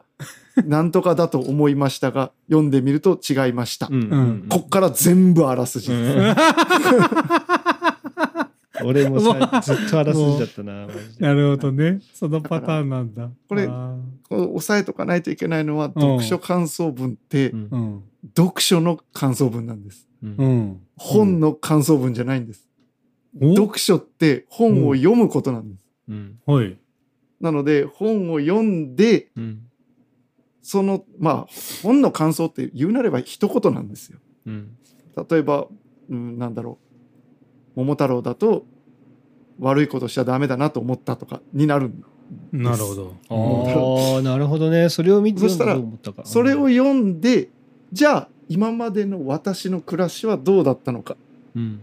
[0.65, 4.01] なんとかだと思いましたが読んでみると違いました、うん。
[4.03, 4.45] うん。
[4.49, 5.89] こっから全部あらすじ。
[5.89, 6.35] です、うん。
[8.81, 10.87] 俺もさ、ずっとあらすじだったな。
[11.19, 11.99] なるほどね。
[12.13, 13.29] そのパターンなんだ。
[13.49, 13.69] これ
[14.29, 17.53] 押さえとかないといけないのは読書感想文って
[18.37, 20.35] 読書の感想文なんですうん。
[20.37, 22.67] うん本の感想文じゃないんです、
[23.39, 23.55] お？
[23.55, 26.39] 読書って本を読むことなんです、うん。
[26.45, 26.77] はい。
[27.39, 29.61] なので本を読んでうん。
[30.61, 31.47] そのまあ
[31.81, 34.19] 本の感想って言うなれば一言なんですよ。
[34.45, 34.75] うん。
[35.29, 35.67] 例えば、
[36.09, 36.79] うん、なんだろ
[37.75, 37.79] う。
[37.79, 38.65] 桃太郎だと
[39.59, 41.93] 悪いことしちゃダメだなと思ったとかになる
[42.51, 43.15] なるほど。
[44.15, 44.89] ああなるほどね。
[44.89, 46.23] それを見てそしたらどう思ったか。
[46.25, 47.49] それを読んで
[47.93, 51.15] じゃあ今までの私の暮らしはどうだったのか。
[51.55, 51.79] うん。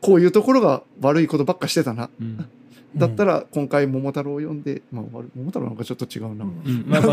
[0.00, 2.08] こういうところが悪いことばっかしてたな。
[2.20, 2.48] うん。
[2.96, 6.88] だったら今回桃太郎を読んで、まあ、桃太郎なんかちょっと違うな、うん。
[6.88, 7.08] なんか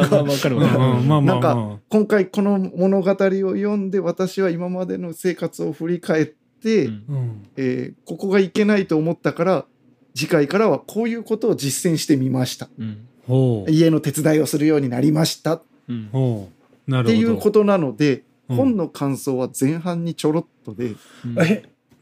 [1.55, 7.47] ま今回この物語を読んで私は今までの生活を振り返って、うん。
[7.57, 9.65] えーここがいけないと思ったから
[10.13, 12.69] 次回からはこういうことを実践してみました。
[12.77, 13.07] うん。
[13.27, 13.71] ほう。
[13.71, 15.55] 家の手伝いをするようになりました。
[15.55, 16.09] っうん。
[16.11, 16.49] ほ
[16.87, 16.91] う。
[16.91, 17.19] なるほど。
[17.19, 20.95] ていうことなので、うん本の感想は前半にちょろっとで。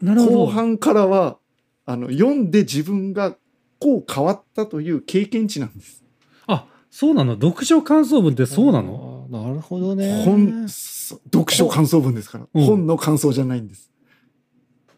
[0.01, 1.37] 後半からは
[1.85, 3.35] あの読んで自分が
[3.79, 6.03] こう変わったという経験値なんです。
[6.47, 7.33] あ、そうなの？
[7.33, 9.27] 読書感想文ってそうなの？
[9.29, 13.91] なるほどね本そ読書感想文ですから、うん本の感想じゃないんです。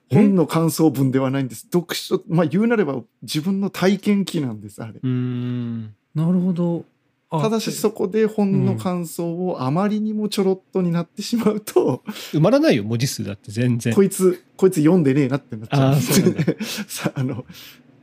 [0.10, 0.16] え？
[0.16, 1.68] 本の感想文ではないんです。
[1.72, 4.94] 読書、まあ言うなれば自分の体験記なんです、あれ。
[4.94, 6.86] うーんなるほど。
[7.30, 12.04] あただしそこで本の感想をあまりにもちょろっとになってしまうと、
[12.34, 15.04] 埋まらないよ文字数だって全然こいつ、こいつ読ん。
[15.04, 15.94] でねえなってなっちゃう。
[15.94, 16.58] うなん。
[16.88, 17.46] さあの、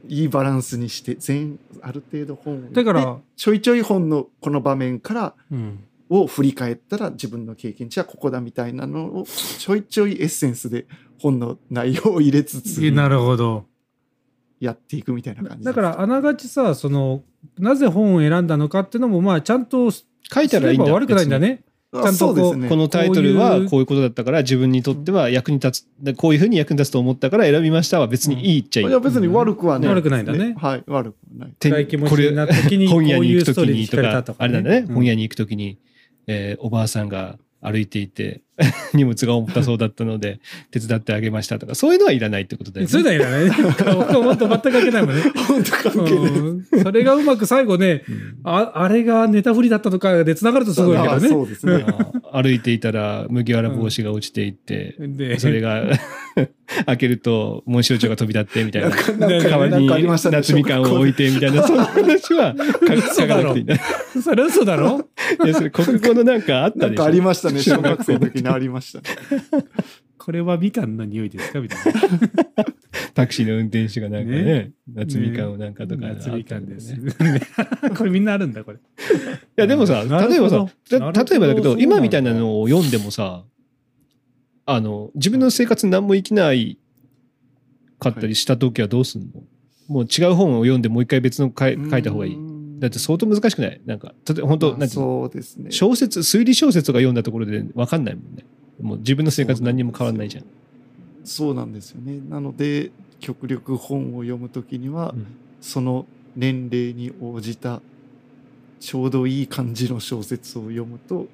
[0.08, 5.84] いいバランスにして、全、ある程度本をだからでちょいちょい本のこの場面からうん。
[6.10, 9.24] を振り返ったら自分の経験値はここだみたいなのを
[9.58, 10.84] ちょいちょいエッセンスで
[11.18, 13.64] 本の内容を入れつつなるほど。
[14.60, 17.22] やっていくみたいな感じだからあながちさその
[17.58, 20.84] なぜ本を選んだのかっていうのもまあちゃんとす書いたらいいんだ。
[20.84, 21.62] すれば悪くないんだね。
[21.94, 30.54] あちゃんとこうこのタイトルはこういうことだったから自分にとっては役に立つでこういうふうに役に立つと思ったから選びましたは別にいいっちゃいい、いや別に悪くはない、悪くないんだね。
[30.56, 31.54] はい悪くはない。
[31.58, 34.94] 手暗い気持ちこれになった時にこう本屋にいう行くときストーリーに惹にとかかれたとか、あれなんだね、うん。
[34.94, 35.78] 本屋に行くときに、
[36.26, 38.40] えーおばあさんが歩いていて
[38.92, 40.40] 荷物が重たそうだったので
[40.70, 42.90] 手伝ってあげましたとかそういうのはいらないってことだよね。
[42.90, 43.50] そうだよね。
[43.62, 45.22] 僕 は本当全く関係ないもんね。
[45.34, 46.66] 本当関係ないうん。
[46.82, 51.28] それがうまく最後ね、うんああれがネタ振りだったとかで繋がるとすごいけあどね。
[51.28, 51.84] そうですね。
[52.32, 55.84] 歩いていたら麦わら帽子が落ちていって、で、それが
[56.86, 58.88] 開けるとモンシロチョウが飛び立ってみたいな。
[58.88, 61.62] なんかなんか代わりなんかありにましたね夏みかんを置いてみたいな。
[61.66, 62.54] そんな話は
[62.88, 63.42] 書嘘だろ。
[63.42, 63.74] かなくていいんだ。
[63.74, 63.80] い
[64.22, 65.08] それ嘘だろ。
[65.46, 66.88] やそれ国語のなんかあったでしょ。
[66.88, 69.04] なんかありましたね小学生の時にありましたね。
[70.18, 71.60] これはみかんの匂いですか？
[71.60, 71.78] みたい
[73.14, 74.70] タクシーの運転手がなんかねね。
[74.94, 76.14] 夏みかんをなんかとか、な。
[76.14, 76.92] 夏みかんです。
[76.94, 76.98] い
[77.96, 78.78] これみんなあるんだ、これ。
[79.56, 80.96] やでもさ例えばさ例
[81.36, 83.44] えばだけど今みたいなのを読んでもさ
[84.64, 86.78] あの自分の生活に何も生きない
[87.98, 89.42] かったりした時はどうすんの、
[89.88, 92.36] もう違う本を読んでもう一回別の書い書いた方がいい
[92.82, 93.80] だって相当難しくない？
[93.86, 95.70] なんか例えば本当まあなんそうですね。
[95.70, 98.44] 小説推理小説とか読んだところで分かんないもんね。
[98.80, 100.44] もう自分の生活何にも変わらないじゃん。
[101.24, 102.20] そうなんですよね。
[102.28, 105.26] なので極力本を読む時には、うん。
[105.60, 107.80] その年齢に応じた
[108.80, 111.28] ちょうどいい感じの小説を読むと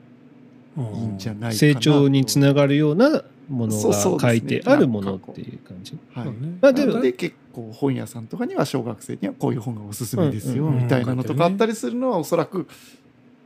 [0.77, 1.57] いいんじゃないかなと。
[1.57, 5.99] 成長につながるようなものが書いてあるものっていう感じ？
[6.13, 6.29] はい。
[6.61, 12.69] まあでもなので結構本屋さんとかには小学生にはこういう本がおすすめですよみたいなのとかあったりするのはおそらく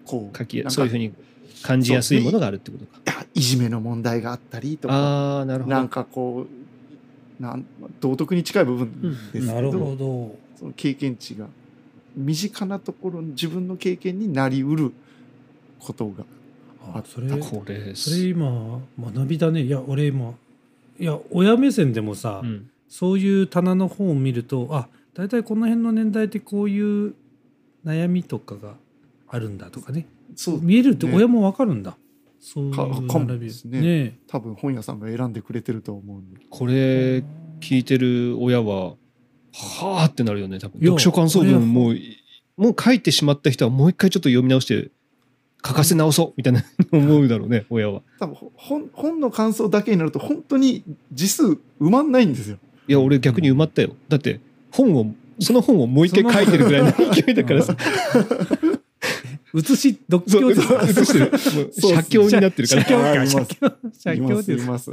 [0.04, 1.14] こう書きそういうふうに
[1.62, 3.24] 感じやすいものがあるってことか。
[3.34, 5.76] いじめの問題があったりとかああなるほど。
[5.76, 6.46] なんかこ
[7.40, 7.64] うなん
[8.00, 10.36] 道徳に近い部分ですけど,、ど。
[10.58, 11.46] その経験値が
[12.14, 14.92] 身近なところに自分の経験になりうる
[15.78, 16.24] ことが
[16.94, 19.62] あそれ、これそれ今、学びだね。
[19.62, 20.34] いや、俺今、
[20.98, 22.68] いや、親目線でもさ、うん。
[22.88, 27.14] そういう棚の本を見ると、あ、大体この辺の年代ってこういう
[27.84, 28.74] 悩みとかが
[29.28, 30.06] あるんだとかね。
[30.36, 30.60] そう。
[30.60, 31.14] 見えるってね。
[31.14, 31.96] 親もわかるんだ。
[32.40, 33.46] そういう並び。
[33.46, 33.80] ですね。
[33.80, 34.18] ね。
[34.26, 37.22] 多分本屋さんが選んでくれてると思うこれ
[37.60, 38.94] 聞いてる親は
[39.52, 40.80] はあってなるよね多分。
[40.80, 41.96] 読書感想文もう
[42.56, 44.90] もう書いてしまった人はもう一回ちょっと読み直して
[45.64, 50.82] 書かせ直そうみたいな思うだろうね親は多分本本の感想だけになると本当に
[51.12, 51.58] 字数埋
[51.90, 52.58] まんないんですよ。
[52.88, 54.40] いや俺逆に埋まったよだって
[54.72, 57.76] 本をその本をもう一回書いてるぐらいの勢いだからさ
[59.54, 60.82] 写し、読経ですか？
[60.82, 61.30] 映してる
[61.72, 63.36] 写経になってるから写経か、あります
[64.00, 64.36] 写経。
[64.36, 64.52] です。
[64.52, 64.84] います。
[64.86, 64.92] そ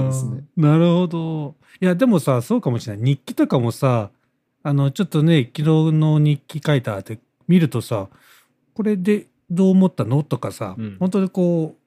[0.00, 0.44] うですね。
[0.56, 1.54] なるほど。
[1.80, 3.04] いや、でもさ、そうかもしれない。
[3.04, 4.10] 日記とかもさ、
[4.62, 7.18] あの、ちょっとね、昨日の日記書いたって
[7.48, 8.08] 見るとさ、
[8.74, 10.22] これでどう思ったの？
[10.22, 10.96] とかさ、うん。
[10.98, 11.78] 本当にこう、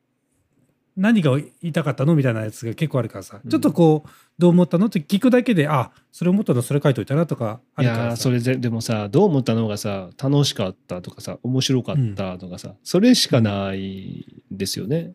[0.95, 2.15] 何が言いたかったの？
[2.15, 3.49] みたいなやつが結構あるからさ、うん。
[3.51, 4.87] ちょっとこうどう思ったの？
[4.87, 15.13] って聞くだけであそれ思ったのそれ書いといたなとかあいるからそれででもさどう思ったのがさ楽しかったとかさ面白かったとかさ、それしかないですよね。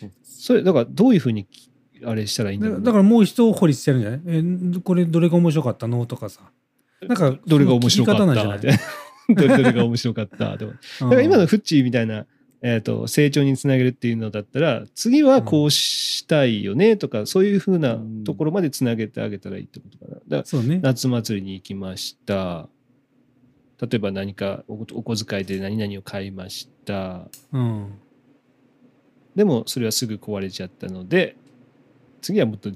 [0.00, 0.42] そうです。
[0.46, 1.46] それだからどういうふうに
[2.04, 2.84] あれしたらいいんだろうね。
[2.84, 6.06] だだからもう一掘りしてるんじゃないえんこれどれが面白かったの？
[6.06, 6.40] とかさ。
[7.02, 8.84] なんかどれが面白かっその聞き方なんじゃたって
[9.34, 10.56] どれどれが面白かった？
[10.56, 12.26] でもだから今のフッチーみたいな、
[12.62, 20.20] えー、と成長につなげるっていうのだったら次はこうしたいよねとか、そういうふうなところまでつなげてあげたらいいってことかな。
[20.28, 20.80] だからね。
[20.82, 22.68] 夏祭りに行きました。
[23.80, 27.28] 例えば何かおお小遣いで何々を買いました。
[27.52, 27.92] うん。
[29.34, 31.36] でもそれはすぐ壊れちゃったので
[32.22, 32.70] 次はもっと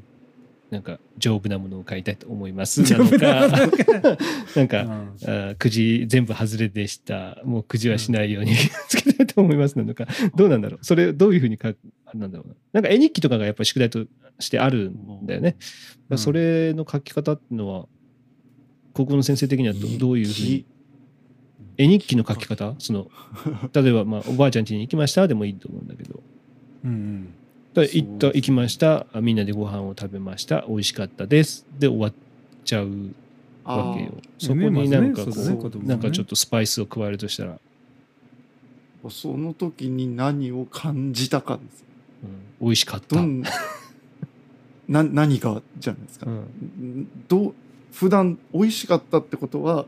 [0.70, 3.48] なんか丈夫なものを買いたいと思いますなのか。
[4.54, 4.90] なんか、うん。
[4.90, 7.40] あーくじ全部外れでした。
[7.44, 8.54] もうくじはしないように
[8.88, 9.78] つけたいと思います。
[9.78, 10.06] なのか。
[10.36, 10.84] どうなんだろう。
[10.84, 11.74] それどういうふうに書
[12.14, 12.54] なんだろうな。
[12.74, 14.04] なんか絵日記とかがやっぱり宿題と
[14.38, 15.60] してあるんだよね、だか
[16.10, 17.86] らそれの書き方っていうのは
[18.92, 20.64] 高校の先生的にはどどういうふうに？
[21.76, 22.74] 絵日記の書き方？
[22.78, 23.10] その
[23.72, 26.22] 例えば、まあ、おばあちゃん家に行きましたでもいいと思うんだけど。
[26.84, 29.06] うんだから行った行きました。
[29.12, 30.64] あみんなでご飯を食べました。
[30.68, 31.66] 美味しかったです。
[31.78, 32.12] で終わっ
[32.64, 33.14] ちゃう
[33.64, 34.14] わけよ。
[34.38, 35.86] そこになんかこうそうだね。
[35.86, 37.58] なんかちょっとスパイスを加えるとしたら、
[39.10, 41.84] その時に何を感じたかです。
[42.60, 43.16] うん、美味しかった、
[44.88, 47.08] な何がじゃないですか、うん。
[47.28, 47.54] どう
[47.92, 49.86] 普段美味しかったってことは、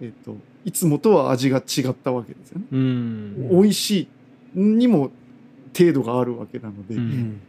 [0.00, 2.66] えっといつもとは味が違ったわけですよね。
[2.72, 3.48] うん。
[3.50, 4.08] 美味し
[4.56, 5.10] いにも
[5.78, 7.00] 程度があるわけなので、うん。
[7.00, 7.40] うん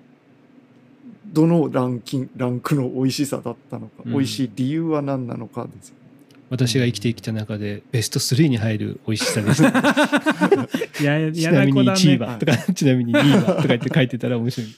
[1.32, 4.14] どのランキンランクの美味しさだったのか、うん。
[4.14, 5.96] 美味しい理由は何なのかですよ。
[6.50, 9.62] 私が生きてきた中でベスト3に入る美味しさです。
[9.62, 9.66] い
[11.06, 14.70] や ちなみに嫌な子だ1位ねはとか、ちなみに2位はとか言って書いてたら面白い、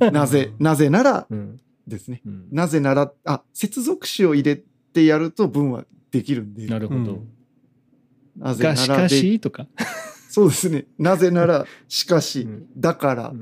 [0.00, 0.12] はい。
[0.12, 1.60] なぜなぜならうん。
[1.86, 2.22] ですね。
[2.24, 4.56] うん、なぜならあ接続詞を入れ
[4.92, 6.66] てやると文はできるんで。
[6.66, 7.28] なるほど、うん。
[8.38, 9.66] なぜながしかしとか、
[10.32, 10.86] そうですね。
[10.98, 12.66] なぜなら しかし、うん。
[12.74, 13.34] だから、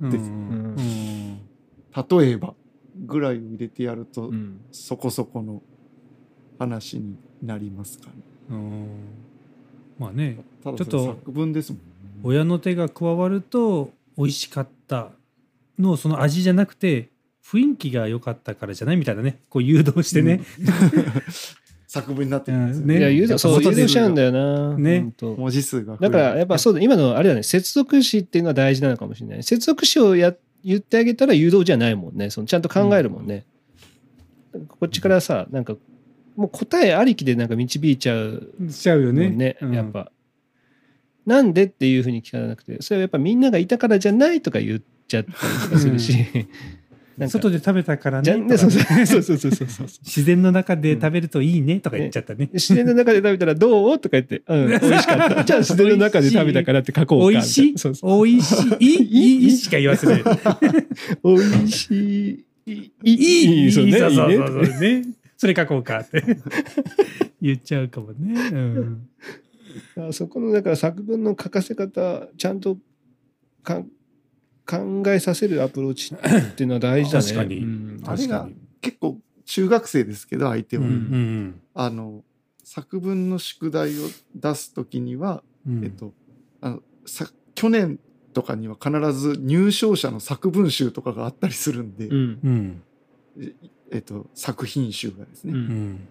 [0.00, 0.10] うん。
[0.10, 0.24] です。
[0.24, 1.38] うんうん
[2.10, 2.54] 例えば
[3.06, 4.60] ぐらいを入れてやると、うん。
[4.72, 5.62] そこそこの
[6.58, 8.12] 話になりますかね。
[8.50, 8.86] うん。
[9.98, 11.84] まあねちょっと作文ですもんね。
[12.22, 15.10] 親の手が加わると美味しかった
[15.78, 17.10] のその味じゃなくて
[17.44, 19.40] 雰囲気が良かったからじゃないみたいなね。
[19.50, 20.40] こう誘導してね、
[21.88, 23.12] 作文になってるんですようんね。
[23.12, 25.10] いやそうしちゃうんだよなね。
[25.20, 27.42] 文字数がだからやっぱそうだ今のあれだね。
[27.42, 29.42] 接続詞っていうのは大事なのかもしれない。
[29.42, 32.28] 接続詞をや言ってあげたら誘導じゃないもんね。
[32.28, 33.46] そのちゃんと考えるもんね、
[34.68, 35.76] こっちからさなんか
[36.36, 39.38] もう答えありきでなんか導いちゃうしちゃうよもねん。
[39.38, 39.74] ねうん。
[39.74, 40.12] やっぱ、
[41.24, 46.12] なんでっていうふうに聞かなくてそれはやっぱみんながいたからじゃないとか言っちゃったりとかするし、
[47.26, 48.36] 外で食べたからね。
[48.36, 48.56] ね。
[48.56, 49.06] そうそう。
[49.06, 51.80] そうそうそうそう 自然の中で食べるといいね。
[51.80, 52.48] とか言っちゃったね。
[52.52, 53.98] 自然の中で食べたらどう？
[53.98, 55.44] とか言って、うん、 美味しかった。
[55.44, 57.30] じゃあ自然の中で食べたからって書こうか。
[57.30, 57.78] 美味しい。
[57.78, 58.26] そうそう。
[58.26, 58.86] 美味しい。
[58.86, 60.24] いい いいしか言わせない。
[61.24, 61.90] 美味し
[62.30, 62.44] い。
[62.66, 63.98] いい、いいいいそうね。
[63.98, 64.66] そうそういいそうね。
[64.66, 65.04] そうね。
[65.36, 66.22] それ書こうかって。
[67.40, 68.34] 言っちゃうかもね。
[68.52, 69.08] うん。
[70.08, 72.78] あそこの、だから作文の書かせ方、ちゃんと
[73.62, 73.84] か
[74.68, 77.24] 考えさせるアプローチっていうのは大事だね。
[77.24, 77.58] 確かに。
[77.60, 78.56] うんあれが確かに。
[78.82, 80.94] 結構中学生ですけど相手は、ううん
[81.46, 81.60] ん。
[81.74, 82.22] あの
[82.62, 84.02] 作文の宿題を
[84.36, 85.84] 出す時には、うん。
[85.84, 86.12] えっと
[86.60, 87.98] あのさ去年
[88.34, 92.38] とかには必ず入賞者の作文集とかがあったりするんで、うん。
[92.44, 92.82] うん。
[93.90, 96.08] えっと、作品集がですね、うんうん。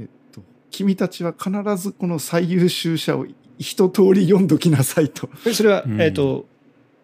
[0.00, 0.40] えっと、
[0.70, 3.26] 君たちは必ずこの最優秀者を
[3.58, 5.28] 一通り読んどきなさいと。
[5.44, 6.00] えそれは、うん。
[6.00, 6.46] えっ、と、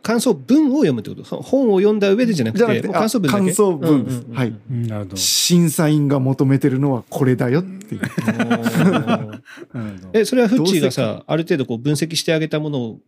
[0.03, 1.43] 感想文を読むってこと？
[1.43, 3.45] 本を読んだ上でじゃなくて、感想文だけ？
[3.45, 5.17] あ感想文ですうんうんうんはいうんなるほど。
[5.17, 8.01] 審査員が求めてるのはこれだよっていう。
[10.13, 12.99] え、それはフッチーがさ、ある程度こう分析してあげたもの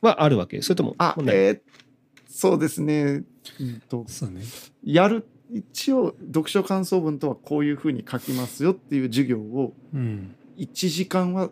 [0.00, 0.62] はあるわけ？
[0.62, 1.70] それとも、あ、えー
[2.32, 3.24] そうですね。
[3.60, 4.40] うんとそうね。
[4.84, 11.50] やる一応読書感想文とはこういうふうに書きますよっていう授業をうん1時間は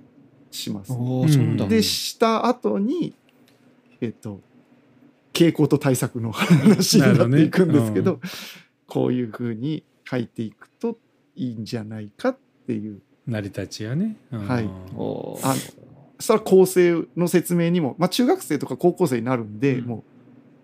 [0.50, 0.92] します。
[0.92, 1.64] おーそうなんだ。
[1.64, 3.12] うんでした後に
[4.00, 4.40] えっと
[5.38, 8.28] 傾向と対策の話になっていくんですけどなる
[8.88, 10.98] こういうふうに書いていくと
[11.36, 13.00] いいんじゃないかっていう。
[13.26, 14.16] 成り立ちがね。
[14.32, 14.48] うん。
[14.48, 14.70] はい。
[15.42, 15.54] あ
[16.18, 19.86] そしたら構成の説明にも、まあ、中学生とか高校生になるんで、うん。
[19.86, 20.02] もう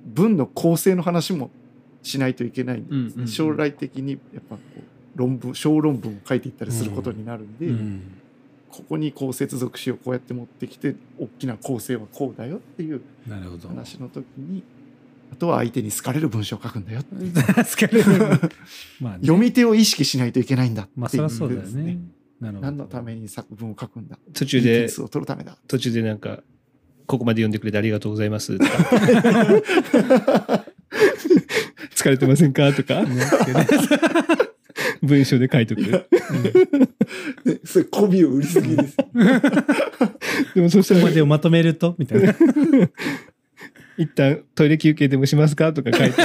[0.06, 1.50] 文の構成の話も
[2.02, 3.28] しないといけないんですね、うんうんうん。
[3.28, 8.20] 将来的にやっぱこう論文小論文を書いていったりすることになるんで、うん
[8.76, 13.68] ここにこう接続詞をこうやって持ってきて大きな構成はこうだよっていうなるほど。
[13.68, 14.64] 話の時に
[15.32, 18.40] あとは相手に好かれる文章を書くんだよ疲 れる。
[19.00, 19.20] まあね。
[19.22, 21.98] 読み手を意識しないといけないんだっていうまあそりゃそうだよですね。
[22.40, 22.66] なるほど。
[22.66, 24.18] 何のために作文を書くんだ。
[24.32, 25.56] 途中でいい点数を取るためだ。
[25.68, 26.42] 途中でなんか
[27.06, 28.58] ここまで読んでくれてありがとうございます。
[28.58, 30.64] とか。
[31.94, 32.72] 疲れてませんか？
[32.72, 33.02] とか。
[33.04, 33.24] ね
[35.04, 35.80] 文章で書いとく。
[35.82, 36.06] ね
[37.64, 38.96] それ媚びを売りすぎです。
[40.54, 41.94] でもそしたらここまでをまとめると？
[41.98, 42.34] みたいな。
[43.96, 45.72] 一旦トイレ休憩でもしますか？
[45.72, 46.22] とか書いて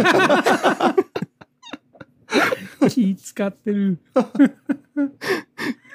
[2.90, 3.98] 気使ってる、ね、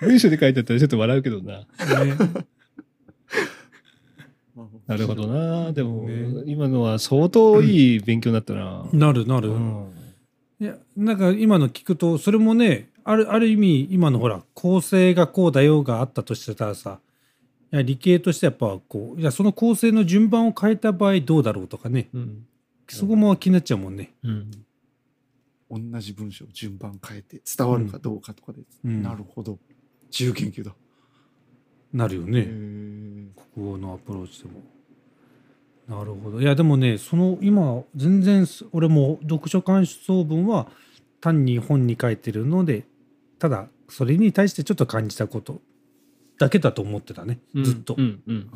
[0.01, 1.66] 文章で書いてあったらちょっと笑うけどな。
[4.87, 5.72] なるほどな。
[5.72, 6.43] でも、ね。
[6.47, 9.87] 今のは相当いい勉強になったな、なるなる、うん
[10.65, 17.01] いやなんか今の聞くとそれもねあるある意味今のほら構成がこうだよがあったとしたらさ
[17.71, 22.09] いや理系としてやっぱこういやその構成の順番を変えた場合どうだろうとかね。
[22.15, 22.47] うん。
[22.89, 24.15] そこも気になっちゃうもんね。
[24.23, 24.51] うん。
[25.93, 29.03] 同じ文章を順番変えて伝わるかどうかとかで、うん。
[29.03, 29.59] なるほど。
[30.11, 30.75] 自由研究だ、へ
[31.93, 32.41] なるよね。
[32.41, 33.29] ー。
[33.55, 34.62] 国語のアプローチでも。
[35.89, 36.41] なるほど。
[36.41, 40.66] いやでもねその今全然す俺も読書感想文は
[41.20, 42.85] 単に本に書いてるので
[43.39, 45.61] ただそれに対してちょっと感じたこと
[46.39, 47.39] だけだと思ってたね。
[47.55, 47.95] ずっと。
[47.97, 48.03] う。
[48.03, 48.51] んうん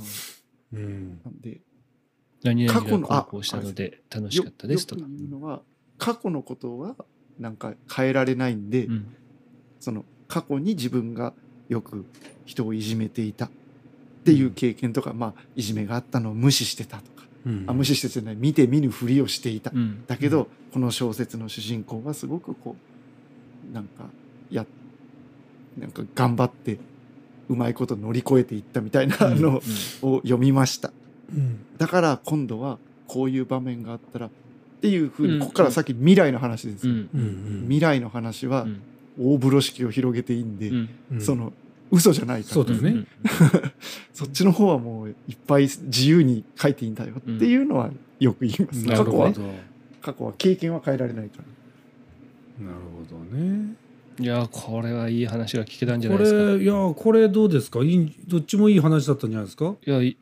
[0.72, 1.20] うん。
[1.24, 1.40] なん。
[1.40, 1.60] で
[2.42, 5.02] 何々過去のがこうしたので楽しかったですとか。
[5.02, 5.62] よよく言うのは
[5.98, 6.96] 過去のことは
[7.38, 9.14] なんか変えられないんで、うん。
[9.80, 11.34] その過去に自分が
[11.68, 12.04] よく
[12.46, 13.50] 人をいじめていたっ
[14.24, 17.17] ていう経験とか、まあいじめがあったのを無視してたと
[17.66, 20.04] あ無視してじゃない見て見ぬふりをしていた、うん。
[20.06, 22.76] だけど、この小説の主人公はすごくこ
[23.70, 24.04] うなんか
[24.50, 24.66] や
[25.78, 26.78] なんか頑張って
[27.48, 29.62] うまいこと乗り越えていったみたいなの
[30.02, 30.92] を読みました。
[31.34, 31.64] うん。
[31.78, 34.30] だから今度はこういう場面があったらっ
[34.80, 35.34] ていうふううん。
[35.34, 36.86] にここから先未来の話です
[37.62, 38.82] 未来の話はうん。
[39.20, 40.70] 大風呂敷を広げていいんで、
[41.20, 41.52] その
[41.90, 42.54] 嘘じゃないから。
[42.54, 42.90] そうだよね。
[42.90, 43.06] ん
[44.12, 49.10] そっちの方はもういっぱい自由に書いていいんだよっていうのはよく言います、なるほど。
[49.10, 49.30] 過去は。
[49.30, 49.58] なる
[50.00, 51.44] 過去は経験は変えられないから。
[52.64, 53.74] ほどね。
[54.20, 56.56] いやこれはいい話が聞けたんじゃこないですか。
[56.58, 57.84] れいやこれどうですか？
[57.84, 59.76] いいどっちもいい話だったんじゃないですか？
[59.86, 60.16] いやい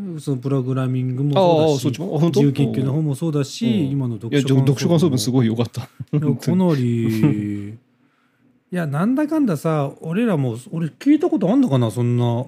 [0.00, 2.16] んそのプログラミングもそうだしそっちも？
[2.16, 2.40] あ本当？
[2.40, 3.90] 自由研究の方もそうだし、うん。
[3.90, 5.82] 今の読書読書感想文すいごい良かった。
[5.82, 5.86] や
[6.34, 7.74] かなり
[8.74, 12.44] いやなんだかんださ俺らも俺聞いたことあんのかなそんな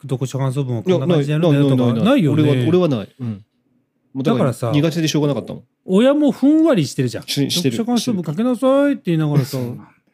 [0.00, 1.92] 読書感想文はこんな感じでやるんだよとか。
[2.02, 2.42] ないよね。
[2.44, 3.44] 俺は俺はない、うん、
[4.22, 5.64] だかららさ苦手でしょうがなかったもん。
[5.84, 7.24] 親もふんわりしてるじゃん。
[7.24, 9.58] 読書感想文書きなさいって言いながらさ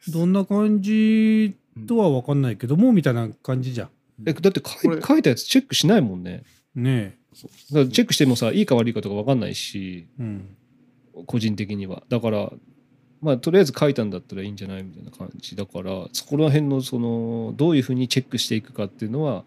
[0.08, 1.54] どんな感じ
[1.86, 3.88] とは分かんないけどもみたいな感じじゃん。
[4.26, 6.42] えだって書い書いたやつチェックしないもんね。
[6.74, 7.18] ね
[7.70, 10.08] だからチェックしてもさいいか悪いかとか分かんないし。
[10.18, 10.56] え、うん、
[11.24, 12.02] 個人的には。
[12.08, 12.50] だから
[13.22, 19.44] まあとりあえず書いたんだったらいいんじゃないみたいな感じだからそこら辺のそのどういうふうにチェックしていくかっていうのは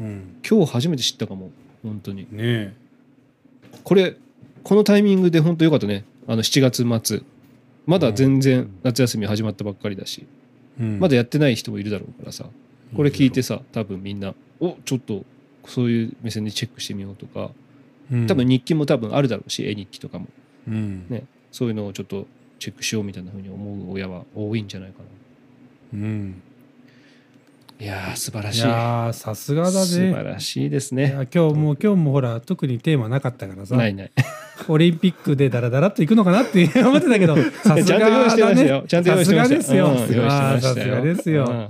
[0.00, 1.50] うん、今日初めて知ったかも
[1.82, 2.22] 本当に。
[2.22, 2.72] ねえ。
[3.84, 4.16] これ
[4.64, 6.04] このタイミングで本当よかったね。
[6.26, 7.22] あの7月末。
[7.86, 8.78] まだ全う然ん。
[8.82, 10.26] 夏休み始まったばっかりだし、
[10.80, 10.98] うん。
[10.98, 12.46] まだやってない人もいるだろうからさ。
[12.96, 15.24] これ聞いてさ多分みんなおちょっと
[15.66, 17.50] そういう目線でチェックしてみようとか。
[18.10, 18.26] うん。
[18.26, 20.28] 多分日記も多分あるだろうし絵日記とかも。
[20.66, 21.06] うん。
[21.10, 21.24] ね。
[21.52, 22.26] そういうのをちょっと
[22.60, 25.04] チェックしようみたいなふうに思う親は多いんじゃないかな。
[25.94, 26.42] うん。
[27.80, 28.60] いやー素晴らしい。
[28.60, 33.74] いやーさすがだ素晴ねらしいですいねや今日も今日もほら特にテーマなかったからさ。
[33.76, 34.10] ないない。
[34.68, 38.84] オリンピックでダラダラっといくのかなって 思ってたけどさす ちゃんと用意がしてましたよ。
[38.86, 39.56] ちゃんと用意してました。
[39.56, 40.26] さすがですよ。
[40.60, 41.68] さすがですよ。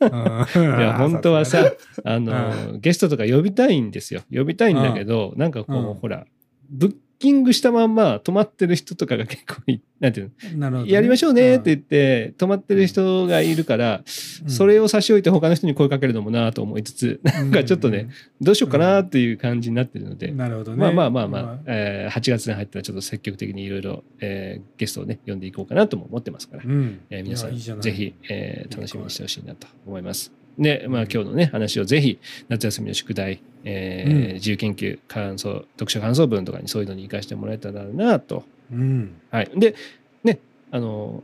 [0.00, 1.70] いや 本当はさ
[2.04, 4.22] あうのゲストとか呼びたいんですよ。
[4.32, 6.24] 呼びたいんだけどなんかこうほら
[6.70, 10.84] ブッキングしたまんま泊まってる人とかが結構いなんていうの？
[10.84, 10.90] ね。
[10.90, 14.02] やりましょうねって言って泊まってる人がいるから
[14.44, 14.50] うん。
[14.50, 18.08] それを差し置いて他の人に声かけるのもなと思いつつなんかちょっとね
[18.40, 20.36] どうしようかなっていう感じになってるのうでん。
[20.38, 20.78] なるほどね。
[20.78, 27.00] まあまあまあまあえー8月に入ったらちょっと積極的にいろいろえーゲストをね呼んでいこうかなとも思ってますからうん。
[27.10, 30.39] えー皆さんぜひ、えー楽しみにしてほしいなと思います。
[30.60, 34.34] で、まあ、今日のね話をぜひ夏休みの宿題、えーうん。
[34.34, 38.44] 自由研究感想読書感想文とかにそういうのに生かしてもらえたらなと。
[38.70, 39.20] うん。
[39.30, 39.74] はい、で
[40.22, 40.38] ね
[40.70, 41.22] あの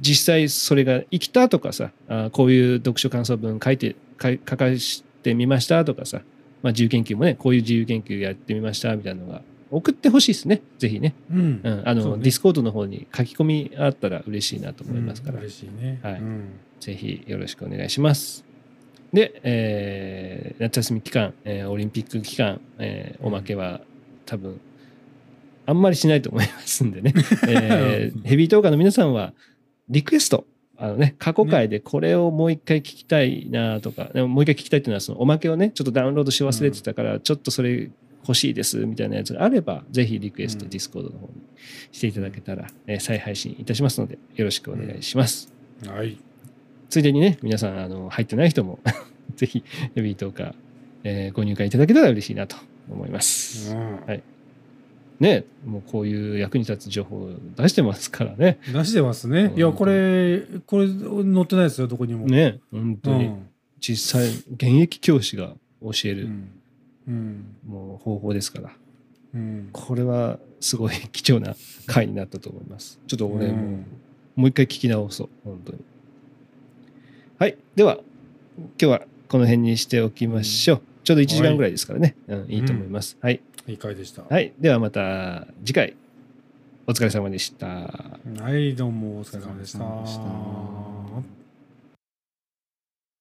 [0.00, 6.22] 実際それが生きたとかさあこういう読書感想文書いて書かしてみましたとかさ、
[6.62, 10.62] まあ、自由研究もねこういう自由研究やってみましたみたいなのが送ってほしいですね。
[10.78, 11.60] ぜひね、うん。
[11.62, 12.22] うん、あの、ね。
[12.22, 15.40] ディスコードの方に書き込みあったら嬉しいなと思いますから、うん。
[15.40, 15.98] 嬉しいね。
[16.04, 16.20] はい。
[16.20, 16.60] うん。
[16.78, 18.45] ぜひよろしくお願いします。
[19.16, 23.80] で、えー夏休み期間、えーオリンピック期間、えーおまけは
[24.26, 24.60] 多分
[25.64, 27.14] あんまりしないと思いますんでね、
[27.48, 29.32] えーヘビートーカーの皆さんは
[29.88, 30.44] リクエスト
[30.76, 37.88] あのね過去回でこれをもう一回聞きたいなとか、でももう一回聞きたいっていうのはそのおまけをねちょっとダウンロードし忘れてたから、ちょっとそれ
[38.20, 40.70] 欲しいですみたいなやつがあればぜひリクエスト、うん。
[40.70, 41.32] ディスコードの方に
[41.90, 45.50] していただけたら、えー再配信いたしますのでよろしくお願いします。
[45.86, 46.18] はい。
[46.88, 48.78] ついでにね、皆さん、あの、入ってない人も、
[49.36, 49.64] ぜひ、
[49.94, 50.54] ヘビートーカー、
[51.04, 52.56] えーご入会いただけたら嬉しいなと
[52.90, 53.74] 思います。
[53.74, 54.22] うん
[55.18, 58.58] ね、もうこういう役に立つ情報を出してますからね。
[58.70, 59.50] 出してますね。
[59.56, 62.26] いや、これ、これ載ってないですよ、どこにも。
[62.26, 63.46] ね、本う当に、ん。
[63.80, 66.48] 実際、現役教師が教える、うん。
[67.08, 67.44] うん。
[67.66, 68.76] もう方法ですから、
[69.34, 69.68] うん。
[69.72, 71.56] これはすごい貴重な
[71.86, 73.00] 回になったと思います。
[73.06, 73.86] ちょっと俺も、うん
[74.36, 75.78] もう一回聞き直そう、本当に。
[77.38, 77.98] はい、では、
[78.56, 80.82] 今日はこの辺にしておきましょう。
[81.04, 83.18] ちょうど1時間ぐらいですからね、うん、いいと思います。
[83.20, 84.22] はいいい回でした。
[84.22, 84.54] はい。
[84.58, 85.96] ではまた次回、
[86.86, 87.66] お疲れ様でした。
[87.66, 90.95] はい、どうもお疲れ様でしお疲れ様でしたた。